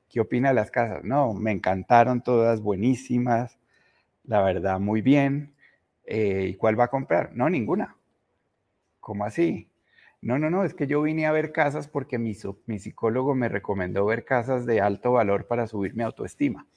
¿Qué 0.09 0.21
opina 0.21 0.49
de 0.49 0.55
las 0.55 0.71
casas? 0.71 1.03
No, 1.03 1.33
me 1.33 1.51
encantaron 1.51 2.23
todas, 2.23 2.61
buenísimas, 2.61 3.59
la 4.23 4.41
verdad, 4.43 4.79
muy 4.79 5.01
bien. 5.01 5.55
Eh, 6.05 6.47
¿Y 6.51 6.55
cuál 6.55 6.79
va 6.79 6.85
a 6.85 6.89
comprar? 6.89 7.31
No, 7.35 7.49
ninguna. 7.49 7.97
¿Cómo 8.99 9.25
así? 9.25 9.69
No, 10.21 10.37
no, 10.37 10.49
no, 10.49 10.63
es 10.63 10.73
que 10.73 10.87
yo 10.87 11.01
vine 11.01 11.25
a 11.25 11.31
ver 11.31 11.51
casas 11.51 11.87
porque 11.87 12.19
mi, 12.19 12.35
mi 12.67 12.79
psicólogo 12.79 13.33
me 13.35 13.49
recomendó 13.49 14.05
ver 14.05 14.23
casas 14.23 14.65
de 14.65 14.79
alto 14.81 15.13
valor 15.13 15.47
para 15.47 15.67
subir 15.67 15.95
mi 15.95 16.03
autoestima. 16.03 16.67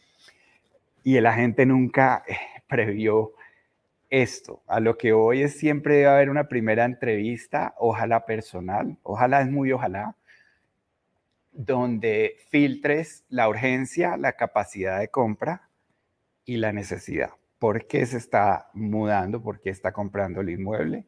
Y 1.05 1.19
el 1.19 1.27
agente 1.27 1.67
nunca 1.67 2.25
eh, 2.27 2.37
previó 2.67 3.35
esto. 4.11 4.63
A 4.67 4.81
lo 4.81 4.97
que 4.97 5.13
hoy 5.13 5.43
es 5.43 5.57
siempre 5.57 5.97
debe 5.97 6.09
haber 6.09 6.31
una 6.31 6.49
primera 6.49 6.85
entrevista, 6.85 7.75
ojalá 7.79 8.25
personal, 8.27 8.97
ojalá 9.03 9.43
es 9.43 9.51
muy 9.51 9.71
ojalá, 9.71 10.17
donde 11.53 12.37
filtres 12.49 13.25
la 13.29 13.49
urgencia, 13.49 14.17
la 14.17 14.33
capacidad 14.33 14.99
de 14.99 15.09
compra 15.09 15.69
y 16.45 16.57
la 16.57 16.73
necesidad. 16.73 17.31
¿Por 17.59 17.87
qué 17.87 18.05
se 18.07 18.17
está 18.17 18.71
mudando? 18.73 19.43
¿Por 19.43 19.61
qué 19.61 19.71
está 19.71 19.93
comprando 19.93 20.41
el 20.41 20.51
inmueble? 20.51 21.07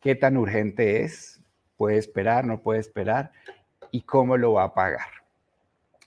¿Qué 0.00 0.14
tan 0.14 0.36
urgente 0.36 1.02
es? 1.02 1.42
¿Puede 1.76 1.98
esperar? 1.98 2.44
¿No 2.44 2.62
puede 2.62 2.80
esperar? 2.80 3.32
¿Y 3.90 4.02
cómo 4.02 4.36
lo 4.36 4.54
va 4.54 4.64
a 4.64 4.74
pagar? 4.74 5.08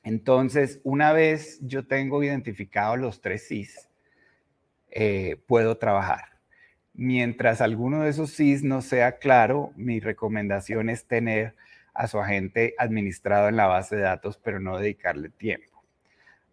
Entonces, 0.04 0.80
una 0.84 1.14
vez 1.14 1.60
yo 1.62 1.86
tengo 1.86 2.24
identificados 2.24 2.98
los 3.00 3.22
tres 3.22 3.48
SIS, 3.48 3.90
eh, 4.92 5.38
puedo 5.48 5.78
trabajar. 5.78 6.40
Mientras 6.94 7.62
alguno 7.62 8.02
de 8.02 8.10
esos 8.10 8.32
SIS 8.32 8.64
no 8.64 8.82
sea 8.82 9.20
claro, 9.20 9.72
mi 9.76 10.00
recomendación 10.00 10.90
es 10.90 11.06
tener 11.06 11.56
a 11.94 12.08
su 12.08 12.20
agente 12.20 12.76
administrado 12.78 13.50
en 13.50 13.58
la 13.58 13.68
base 13.68 13.96
de 13.96 14.04
datos, 14.04 14.38
pero 14.38 14.60
no 14.60 14.78
dedicarle 14.78 15.30
tiempo. 15.30 15.84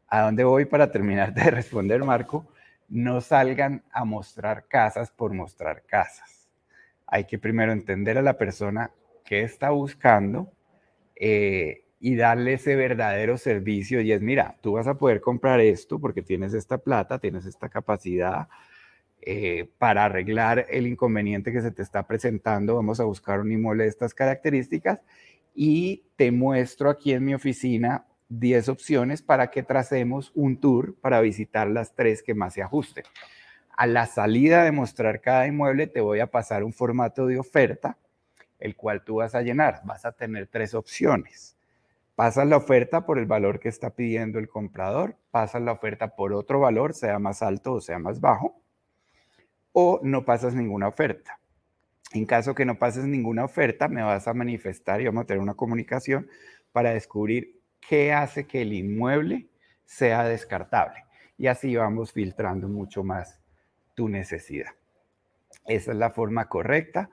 ¿A 0.08 0.22
dónde 0.22 0.44
voy 0.44 0.64
para 0.64 0.90
terminar 0.90 1.34
de 1.34 1.50
responder, 1.50 2.02
Marco? 2.04 2.46
No 2.88 3.20
salgan 3.20 3.82
a 3.90 4.04
mostrar 4.04 4.66
casas 4.68 5.10
por 5.10 5.32
mostrar 5.32 5.82
casas. 5.84 6.48
Hay 7.06 7.24
que 7.24 7.38
primero 7.38 7.72
entender 7.72 8.18
a 8.18 8.22
la 8.22 8.38
persona 8.38 8.90
qué 9.24 9.42
está 9.42 9.70
buscando 9.70 10.52
eh, 11.16 11.85
y 11.98 12.16
darle 12.16 12.54
ese 12.54 12.76
verdadero 12.76 13.38
servicio. 13.38 14.00
Y 14.00 14.12
es, 14.12 14.20
mira, 14.20 14.56
tú 14.60 14.72
vas 14.72 14.86
a 14.86 14.98
poder 14.98 15.20
comprar 15.20 15.60
esto 15.60 15.98
porque 15.98 16.22
tienes 16.22 16.54
esta 16.54 16.78
plata, 16.78 17.18
tienes 17.18 17.46
esta 17.46 17.68
capacidad, 17.68 18.48
eh, 19.28 19.68
para 19.78 20.04
arreglar 20.04 20.66
el 20.70 20.86
inconveniente 20.86 21.52
que 21.52 21.60
se 21.60 21.72
te 21.72 21.82
está 21.82 22.06
presentando, 22.06 22.76
vamos 22.76 23.00
a 23.00 23.04
buscar 23.04 23.40
un 23.40 23.50
inmueble 23.50 23.82
de 23.82 23.88
estas 23.88 24.14
características 24.14 25.02
y 25.52 26.04
te 26.14 26.30
muestro 26.30 26.90
aquí 26.90 27.12
en 27.12 27.24
mi 27.24 27.34
oficina 27.34 28.06
10 28.28 28.68
opciones 28.68 29.22
para 29.22 29.50
que 29.50 29.64
tracemos 29.64 30.30
un 30.36 30.60
tour 30.60 30.94
para 31.00 31.20
visitar 31.20 31.66
las 31.68 31.94
tres 31.94 32.22
que 32.22 32.34
más 32.34 32.54
se 32.54 32.62
ajusten. 32.62 33.04
A 33.76 33.88
la 33.88 34.06
salida 34.06 34.62
de 34.62 34.70
mostrar 34.70 35.20
cada 35.20 35.46
inmueble 35.46 35.88
te 35.88 36.00
voy 36.00 36.20
a 36.20 36.30
pasar 36.30 36.62
un 36.62 36.72
formato 36.72 37.26
de 37.26 37.38
oferta, 37.38 37.98
el 38.60 38.76
cual 38.76 39.02
tú 39.04 39.16
vas 39.16 39.34
a 39.34 39.42
llenar. 39.42 39.80
Vas 39.84 40.04
a 40.04 40.12
tener 40.12 40.46
tres 40.46 40.72
opciones. 40.72 41.55
Pasas 42.16 42.46
la 42.46 42.56
oferta 42.56 43.04
por 43.04 43.18
el 43.18 43.26
valor 43.26 43.60
que 43.60 43.68
está 43.68 43.90
pidiendo 43.90 44.38
el 44.38 44.48
comprador, 44.48 45.18
pasas 45.30 45.60
la 45.60 45.72
oferta 45.72 46.16
por 46.16 46.32
otro 46.32 46.60
valor, 46.60 46.94
sea 46.94 47.18
más 47.18 47.42
alto 47.42 47.74
o 47.74 47.80
sea 47.82 47.98
más 47.98 48.22
bajo, 48.22 48.58
o 49.72 50.00
no 50.02 50.24
pasas 50.24 50.54
ninguna 50.54 50.88
oferta. 50.88 51.38
En 52.14 52.24
caso 52.24 52.54
que 52.54 52.64
no 52.64 52.78
pases 52.78 53.04
ninguna 53.04 53.44
oferta, 53.44 53.88
me 53.88 54.02
vas 54.02 54.26
a 54.26 54.32
manifestar 54.32 55.02
y 55.02 55.04
vamos 55.04 55.24
a 55.24 55.26
tener 55.26 55.42
una 55.42 55.52
comunicación 55.52 56.26
para 56.72 56.94
descubrir 56.94 57.60
qué 57.86 58.14
hace 58.14 58.46
que 58.46 58.62
el 58.62 58.72
inmueble 58.72 59.48
sea 59.84 60.24
descartable. 60.24 61.04
Y 61.36 61.48
así 61.48 61.76
vamos 61.76 62.12
filtrando 62.12 62.66
mucho 62.66 63.04
más 63.04 63.38
tu 63.94 64.08
necesidad. 64.08 64.70
Esa 65.66 65.92
es 65.92 65.98
la 65.98 66.10
forma 66.10 66.48
correcta 66.48 67.10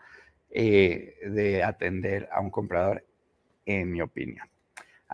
eh, 0.50 1.18
de 1.30 1.62
atender 1.62 2.30
a 2.32 2.40
un 2.40 2.52
comprador, 2.52 3.06
en 3.66 3.92
mi 3.92 4.00
opinión. 4.00 4.53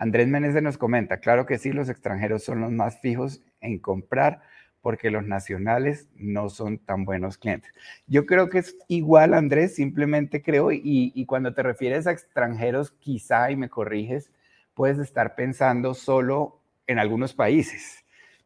Andrés 0.00 0.28
Meneses 0.28 0.62
nos 0.62 0.78
comenta, 0.78 1.18
claro 1.18 1.44
que 1.44 1.58
sí, 1.58 1.72
los 1.72 1.90
extranjeros 1.90 2.42
son 2.42 2.62
los 2.62 2.72
más 2.72 2.98
fijos 3.00 3.42
en 3.60 3.78
comprar 3.78 4.40
porque 4.80 5.10
los 5.10 5.26
nacionales 5.26 6.08
no 6.16 6.48
son 6.48 6.78
tan 6.78 7.04
buenos 7.04 7.36
clientes. 7.36 7.70
Yo 8.06 8.24
creo 8.24 8.48
que 8.48 8.60
es 8.60 8.78
igual, 8.88 9.34
Andrés, 9.34 9.74
simplemente 9.74 10.40
creo, 10.40 10.72
y, 10.72 11.26
cuando 11.26 11.52
te 11.52 11.62
refieres 11.62 12.06
a 12.06 12.12
extranjeros, 12.12 12.92
quizá, 12.92 13.50
y 13.50 13.56
me 13.56 13.68
corriges, 13.68 14.32
puedes 14.72 14.98
estar 14.98 15.34
pensando 15.34 15.92
solo 15.92 16.62
en 16.86 16.98
algunos 16.98 17.34
países, 17.34 18.02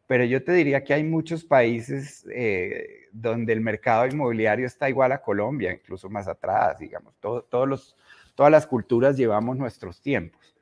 pero 0.08 0.24
yo 0.24 0.42
te 0.42 0.50
diría 0.54 0.82
que 0.82 0.94
hay 0.94 1.04
muchos 1.04 1.44
países 1.44 2.26
eh, 2.34 3.06
donde 3.12 3.52
el 3.52 3.60
mercado 3.60 4.08
inmobiliario 4.08 4.66
está 4.66 4.88
igual 4.88 5.12
a 5.12 5.22
Colombia, 5.22 5.72
incluso 5.72 6.10
más 6.10 6.26
atrás, 6.26 6.80
digamos, 6.80 7.14
todos 7.20 7.68
los, 7.68 7.96
todas 8.34 8.50
las 8.50 8.66
culturas 8.66 9.16
llevamos 9.16 9.56
nuestros 9.56 10.02
tiempos. 10.02 10.53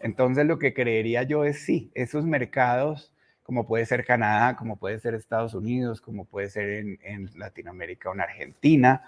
Entonces 0.00 0.46
lo 0.46 0.58
que 0.58 0.74
creería 0.74 1.22
yo 1.22 1.44
es 1.44 1.64
sí, 1.64 1.90
esos 1.94 2.26
mercados, 2.26 3.12
como 3.42 3.66
puede 3.66 3.86
ser 3.86 4.04
Canadá, 4.04 4.56
como 4.56 4.76
puede 4.76 4.98
ser 4.98 5.14
Estados 5.14 5.54
Unidos, 5.54 6.00
como 6.00 6.24
puede 6.24 6.50
ser 6.50 6.68
en, 7.02 7.30
Latinoamérica 7.36 8.10
o 8.10 8.14
en 8.14 8.20
Argentina, 8.20 9.04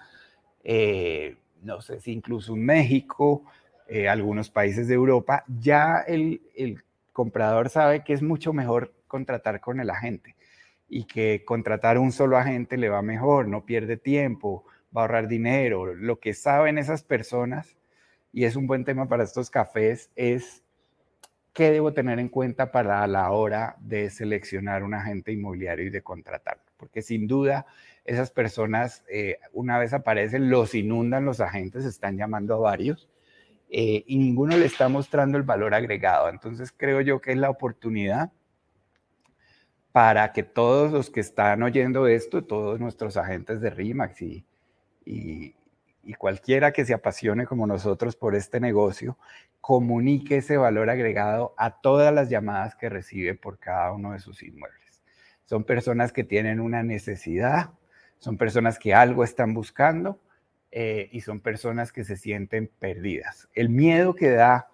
eh, 0.63 1.35
no 1.61 1.81
sé 1.81 1.99
si 1.99 2.13
incluso 2.13 2.53
en 2.53 2.65
México, 2.65 3.43
eh, 3.87 4.07
algunos 4.07 4.49
países 4.49 4.87
de 4.87 4.93
Europa, 4.95 5.43
ya 5.47 5.99
el, 6.07 6.41
el 6.55 6.83
comprador 7.11 7.69
sabe 7.69 8.03
que 8.03 8.13
es 8.13 8.21
mucho 8.21 8.53
mejor 8.53 8.93
contratar 9.07 9.59
con 9.59 9.79
el 9.79 9.89
agente 9.89 10.35
y 10.87 11.03
que 11.03 11.43
contratar 11.45 11.97
un 11.97 12.11
solo 12.11 12.37
agente 12.37 12.77
le 12.77 12.89
va 12.89 13.01
mejor, 13.01 13.47
no 13.47 13.65
pierde 13.65 13.97
tiempo, 13.97 14.65
va 14.95 15.01
a 15.01 15.03
ahorrar 15.03 15.27
dinero. 15.27 15.93
Lo 15.93 16.19
que 16.19 16.33
saben 16.33 16.77
esas 16.77 17.03
personas, 17.03 17.77
y 18.31 18.45
es 18.45 18.55
un 18.55 18.67
buen 18.67 18.85
tema 18.85 19.07
para 19.07 19.23
estos 19.23 19.49
cafés, 19.49 20.09
es 20.15 20.63
qué 21.53 21.71
debo 21.71 21.93
tener 21.93 22.19
en 22.19 22.29
cuenta 22.29 22.71
para 22.71 23.05
la 23.07 23.31
hora 23.31 23.75
de 23.79 24.09
seleccionar 24.09 24.83
un 24.83 24.93
agente 24.93 25.31
inmobiliario 25.31 25.85
y 25.85 25.89
de 25.89 26.01
contratarlo. 26.01 26.63
Porque 26.77 27.01
sin 27.01 27.27
duda 27.27 27.65
esas 28.05 28.31
personas, 28.31 29.03
eh, 29.09 29.39
una 29.53 29.77
vez 29.77 29.93
aparecen, 29.93 30.49
los 30.49 30.73
inundan 30.75 31.25
los 31.25 31.41
agentes, 31.41 31.85
están 31.85 32.17
llamando 32.17 32.55
a 32.55 32.59
varios 32.59 33.09
eh, 33.69 34.03
y 34.07 34.17
ninguno 34.17 34.57
le 34.57 34.65
está 34.65 34.89
mostrando 34.89 35.37
el 35.37 35.43
valor 35.43 35.73
agregado. 35.73 36.29
Entonces 36.29 36.73
creo 36.75 37.01
yo 37.01 37.21
que 37.21 37.31
es 37.31 37.37
la 37.37 37.49
oportunidad 37.49 38.31
para 39.91 40.31
que 40.33 40.43
todos 40.43 40.91
los 40.91 41.09
que 41.09 41.19
están 41.19 41.61
oyendo 41.63 42.07
esto, 42.07 42.43
todos 42.43 42.79
nuestros 42.79 43.17
agentes 43.17 43.61
de 43.61 43.69
RIMAX 43.69 44.21
y, 44.21 44.45
y, 45.05 45.55
cualquiera 46.13 46.71
que 46.71 46.85
se 46.85 46.93
apasione 46.93 47.45
como 47.45 47.67
nosotros 47.67 48.15
por 48.15 48.35
este 48.35 48.59
negocio, 48.59 49.17
comunique 49.61 50.37
ese 50.37 50.57
valor 50.57 50.89
agregado 50.89 51.53
a 51.57 51.81
todas 51.81 52.13
las 52.13 52.29
llamadas 52.29 52.75
que 52.75 52.89
recibe 52.89 53.35
por 53.35 53.59
cada 53.59 53.91
uno 53.91 54.13
de 54.13 54.19
sus 54.19 54.41
inmuebles. 54.41 55.01
Son 55.45 55.63
personas 55.63 56.11
que 56.11 56.23
tienen 56.23 56.59
una 56.59 56.83
necesidad, 56.83 57.71
son 58.19 58.37
personas 58.37 58.79
que 58.79 58.93
algo 58.93 59.23
están 59.23 59.53
buscando 59.53 60.19
eh, 60.71 61.09
y 61.11 61.21
son 61.21 61.39
personas 61.39 61.91
que 61.91 62.03
se 62.03 62.17
sienten 62.17 62.69
perdidas. 62.79 63.49
El 63.53 63.69
miedo 63.69 64.13
que 64.13 64.29
da 64.29 64.69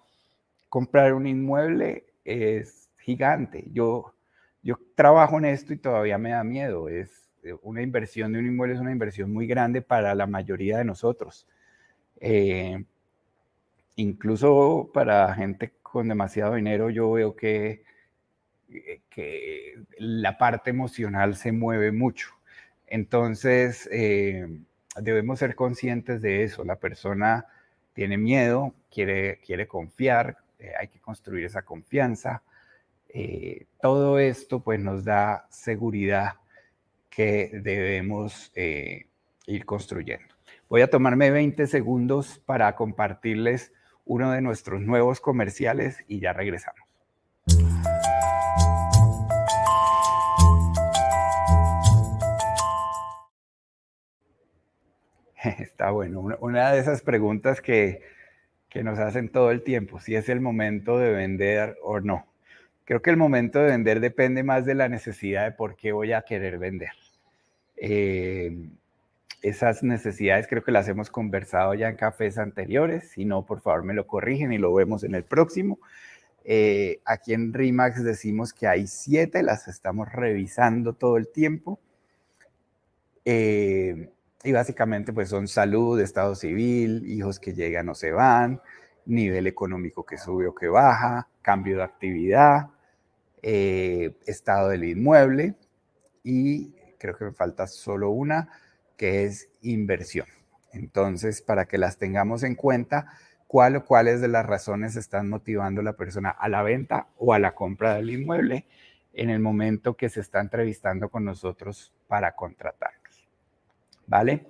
comprar 0.68 1.14
un 1.14 1.26
inmueble 1.26 2.06
es 2.24 2.90
gigante. 2.98 3.64
Yo, 3.72 4.14
yo 4.62 4.76
trabajo 4.94 5.38
en 5.38 5.46
esto 5.46 5.72
y 5.72 5.78
todavía 5.78 6.18
me 6.18 6.30
da 6.30 6.44
miedo. 6.44 6.88
Es 6.88 7.25
una 7.62 7.82
inversión 7.82 8.32
de 8.32 8.38
un 8.38 8.46
inmueble 8.46 8.74
es 8.74 8.80
una 8.80 8.92
inversión 8.92 9.32
muy 9.32 9.46
grande 9.46 9.82
para 9.82 10.14
la 10.14 10.26
mayoría 10.26 10.78
de 10.78 10.84
nosotros. 10.84 11.46
Eh, 12.20 12.84
incluso 13.96 14.90
para 14.92 15.34
gente 15.34 15.74
con 15.82 16.08
demasiado 16.08 16.54
dinero, 16.54 16.90
yo 16.90 17.12
veo 17.12 17.36
que, 17.36 17.84
que 19.08 19.74
la 19.98 20.38
parte 20.38 20.70
emocional 20.70 21.36
se 21.36 21.52
mueve 21.52 21.92
mucho. 21.92 22.28
Entonces, 22.86 23.88
debemos 25.00 25.38
ser 25.38 25.54
conscientes 25.54 26.20
de 26.22 26.42
eso. 26.42 26.64
La 26.64 26.76
persona 26.76 27.46
tiene 27.92 28.18
miedo, 28.18 28.74
quiere, 28.90 29.40
quiere 29.40 29.66
confiar, 29.66 30.36
eh, 30.58 30.72
hay 30.78 30.88
que 30.88 31.00
construir 31.00 31.46
esa 31.46 31.62
confianza. 31.62 32.42
Eh, 33.08 33.66
todo 33.80 34.18
esto 34.18 34.60
pues 34.60 34.80
nos 34.80 35.04
da 35.04 35.46
seguridad 35.50 36.34
que 37.10 37.50
debemos 37.52 38.52
eh, 38.54 39.06
ir 39.46 39.64
construyendo. 39.64 40.34
Voy 40.68 40.82
a 40.82 40.90
tomarme 40.90 41.30
20 41.30 41.66
segundos 41.66 42.40
para 42.44 42.74
compartirles 42.74 43.72
uno 44.04 44.32
de 44.32 44.40
nuestros 44.40 44.80
nuevos 44.80 45.20
comerciales 45.20 46.04
y 46.08 46.20
ya 46.20 46.32
regresamos. 46.32 46.80
Está 55.58 55.90
bueno. 55.90 56.20
Una 56.40 56.72
de 56.72 56.80
esas 56.80 57.02
preguntas 57.02 57.60
que, 57.60 58.02
que 58.68 58.82
nos 58.82 58.98
hacen 58.98 59.28
todo 59.28 59.50
el 59.50 59.62
tiempo, 59.62 60.00
si 60.00 60.14
es 60.14 60.28
el 60.28 60.40
momento 60.40 60.98
de 60.98 61.12
vender 61.12 61.76
o 61.82 62.00
no. 62.00 62.26
Creo 62.86 63.02
que 63.02 63.10
el 63.10 63.16
momento 63.16 63.58
de 63.58 63.66
vender 63.66 63.98
depende 63.98 64.44
más 64.44 64.64
de 64.64 64.76
la 64.76 64.88
necesidad 64.88 65.44
de 65.44 65.50
por 65.50 65.74
qué 65.74 65.90
voy 65.90 66.12
a 66.12 66.22
querer 66.22 66.56
vender. 66.56 66.92
Eh, 67.76 68.70
esas 69.42 69.82
necesidades 69.82 70.46
creo 70.46 70.62
que 70.62 70.70
las 70.70 70.86
hemos 70.86 71.10
conversado 71.10 71.74
ya 71.74 71.88
en 71.88 71.96
cafés 71.96 72.38
anteriores. 72.38 73.10
Si 73.10 73.24
no, 73.24 73.44
por 73.44 73.60
favor 73.60 73.82
me 73.82 73.92
lo 73.92 74.06
corrigen 74.06 74.52
y 74.52 74.58
lo 74.58 74.72
vemos 74.72 75.02
en 75.02 75.16
el 75.16 75.24
próximo. 75.24 75.80
Eh, 76.44 77.00
aquí 77.04 77.34
en 77.34 77.52
RIMAX 77.52 78.04
decimos 78.04 78.52
que 78.52 78.68
hay 78.68 78.86
siete, 78.86 79.42
las 79.42 79.66
estamos 79.66 80.08
revisando 80.12 80.92
todo 80.92 81.16
el 81.16 81.26
tiempo. 81.26 81.80
Eh, 83.24 84.10
y 84.44 84.52
básicamente 84.52 85.12
pues 85.12 85.28
son 85.28 85.48
salud, 85.48 86.00
estado 86.00 86.36
civil, 86.36 87.02
hijos 87.08 87.40
que 87.40 87.52
llegan 87.52 87.88
o 87.88 87.96
se 87.96 88.12
van, 88.12 88.60
nivel 89.06 89.48
económico 89.48 90.06
que 90.06 90.18
sube 90.18 90.46
o 90.46 90.54
que 90.54 90.68
baja, 90.68 91.26
cambio 91.42 91.78
de 91.78 91.82
actividad, 91.82 92.68
eh, 93.48 94.16
estado 94.26 94.70
del 94.70 94.84
inmueble 94.84 95.54
y 96.24 96.72
creo 96.98 97.16
que 97.16 97.26
me 97.26 97.32
falta 97.32 97.66
solo 97.66 98.10
una 98.10 98.48
que 98.96 99.24
es 99.24 99.48
inversión. 99.62 100.26
Entonces, 100.72 101.42
para 101.42 101.66
que 101.66 101.78
las 101.78 101.98
tengamos 101.98 102.42
en 102.42 102.54
cuenta, 102.54 103.06
cuál 103.46 103.76
o 103.76 103.84
cuáles 103.84 104.20
de 104.20 104.28
las 104.28 104.44
razones 104.44 104.96
están 104.96 105.28
motivando 105.28 105.80
a 105.80 105.84
la 105.84 105.92
persona 105.92 106.30
a 106.30 106.48
la 106.48 106.62
venta 106.62 107.08
o 107.16 107.32
a 107.32 107.38
la 107.38 107.54
compra 107.54 107.94
del 107.94 108.10
inmueble 108.10 108.66
en 109.12 109.30
el 109.30 109.38
momento 109.38 109.96
que 109.96 110.08
se 110.08 110.20
está 110.20 110.40
entrevistando 110.40 111.08
con 111.08 111.24
nosotros 111.24 111.92
para 112.08 112.32
contratar. 112.34 112.92
¿vale? 114.06 114.46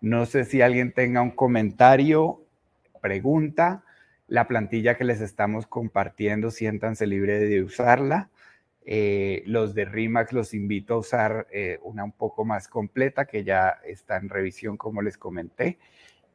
No 0.00 0.26
sé 0.26 0.44
si 0.44 0.62
alguien 0.62 0.92
tenga 0.92 1.20
un 1.22 1.30
comentario, 1.30 2.42
pregunta. 3.00 3.84
La 4.26 4.46
plantilla 4.46 4.96
que 4.96 5.04
les 5.04 5.20
estamos 5.20 5.66
compartiendo, 5.66 6.50
siéntanse 6.50 7.06
libre 7.06 7.38
de 7.40 7.62
usarla. 7.62 8.30
Eh, 8.92 9.44
los 9.46 9.72
de 9.72 9.84
RIMAX 9.84 10.32
los 10.32 10.52
invito 10.52 10.94
a 10.94 10.98
usar 10.98 11.46
eh, 11.52 11.78
una 11.82 12.02
un 12.02 12.10
poco 12.10 12.44
más 12.44 12.66
completa 12.66 13.24
que 13.24 13.44
ya 13.44 13.78
está 13.84 14.16
en 14.16 14.28
revisión, 14.28 14.76
como 14.76 15.00
les 15.00 15.16
comenté. 15.16 15.78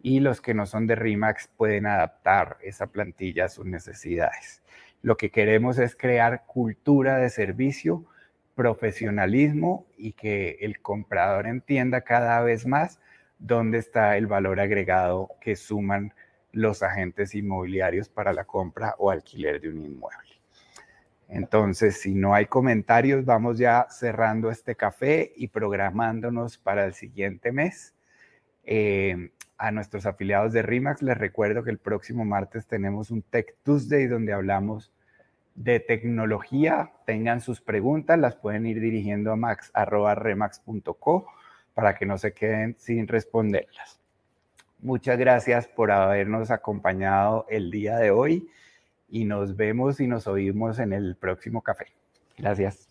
Y 0.02 0.22
los 0.22 0.40
que 0.40 0.54
no 0.54 0.66
son 0.66 0.88
de 0.88 0.96
RIMAX 0.96 1.50
pueden 1.50 1.86
adaptar 1.86 2.58
esa 2.62 2.88
plantilla 2.88 3.46
a 3.46 3.50
sus 3.50 3.66
necesidades. 3.66 4.64
Lo 5.02 5.18
que 5.18 5.32
queremos 5.32 5.80
es 5.80 5.98
crear 5.98 6.46
cultura 6.46 7.18
de 7.18 7.30
servicio 7.30 8.06
profesionalismo 8.56 9.86
y 9.98 10.14
que 10.14 10.58
el 10.62 10.82
comprador 10.82 11.48
entienda 11.48 12.02
cada 12.02 12.40
vez 12.40 12.66
más 12.66 13.02
dónde 13.38 13.80
está 13.80 14.16
el 14.16 14.28
valor 14.28 14.62
agregado 14.62 15.30
que 15.42 15.58
suman 15.58 16.14
los 16.54 16.84
agentes 16.84 17.36
inmobiliarios 17.36 18.08
para 18.08 18.32
la 18.32 18.46
compra 18.46 18.96
o 18.98 19.12
alquiler 19.12 19.60
de 19.60 19.68
un 19.68 19.86
inmueble. 19.86 20.35
Entonces, 21.28 22.00
si 22.02 22.14
no 22.14 22.34
hay 22.34 22.46
comentarios, 22.46 23.26
vamos 23.26 23.58
ya 23.58 23.88
cerrando 23.90 24.52
este 24.52 24.76
café 24.76 25.34
y 25.36 25.48
programándonos 25.48 26.58
para 26.58 26.86
el 26.86 26.94
siguiente 26.94 27.52
mes. 27.52 27.94
Eh, 28.64 29.32
a 29.58 29.72
nuestros 29.72 30.06
afiliados 30.06 30.54
de 30.54 30.62
RIMAX 30.62 31.02
les 31.02 31.18
recuerdo 31.18 31.64
que 31.64 31.72
el 31.72 31.78
próximo 31.78 32.26
martes 32.26 32.68
tenemos 32.68 33.10
un 33.10 33.22
Tech 33.22 33.56
Tuesday 33.64 34.08
donde 34.08 34.34
hablamos 34.34 34.92
de 35.56 35.80
tecnología 35.80 36.92
tengan 37.06 37.40
sus 37.40 37.62
preguntas, 37.62 38.20
las 38.20 38.36
pueden 38.36 38.66
ir 38.66 38.82
dirigiendo 38.82 39.32
a 39.32 39.38
max.remax.co 39.38 41.26
para 41.74 41.96
que 41.96 42.06
no 42.06 42.18
se 42.18 42.34
queden 42.34 42.76
sin 42.78 43.08
responderlas. 43.08 44.00
Muchas 44.80 45.18
gracias 45.18 45.68
por 45.68 45.92
habernos 45.92 46.52
acompañado 46.52 47.46
el 47.50 47.72
día 47.72 47.96
de 47.98 48.12
hoy 48.12 48.50
y 49.08 49.26
nos 49.26 49.56
vemos 49.56 50.00
y 50.00 50.08
nos 50.08 50.28
oímos 50.28 50.80
en 50.80 50.94
el 50.94 51.16
próximo 51.16 51.62
café. 51.62 51.88
Gracias. 52.38 52.85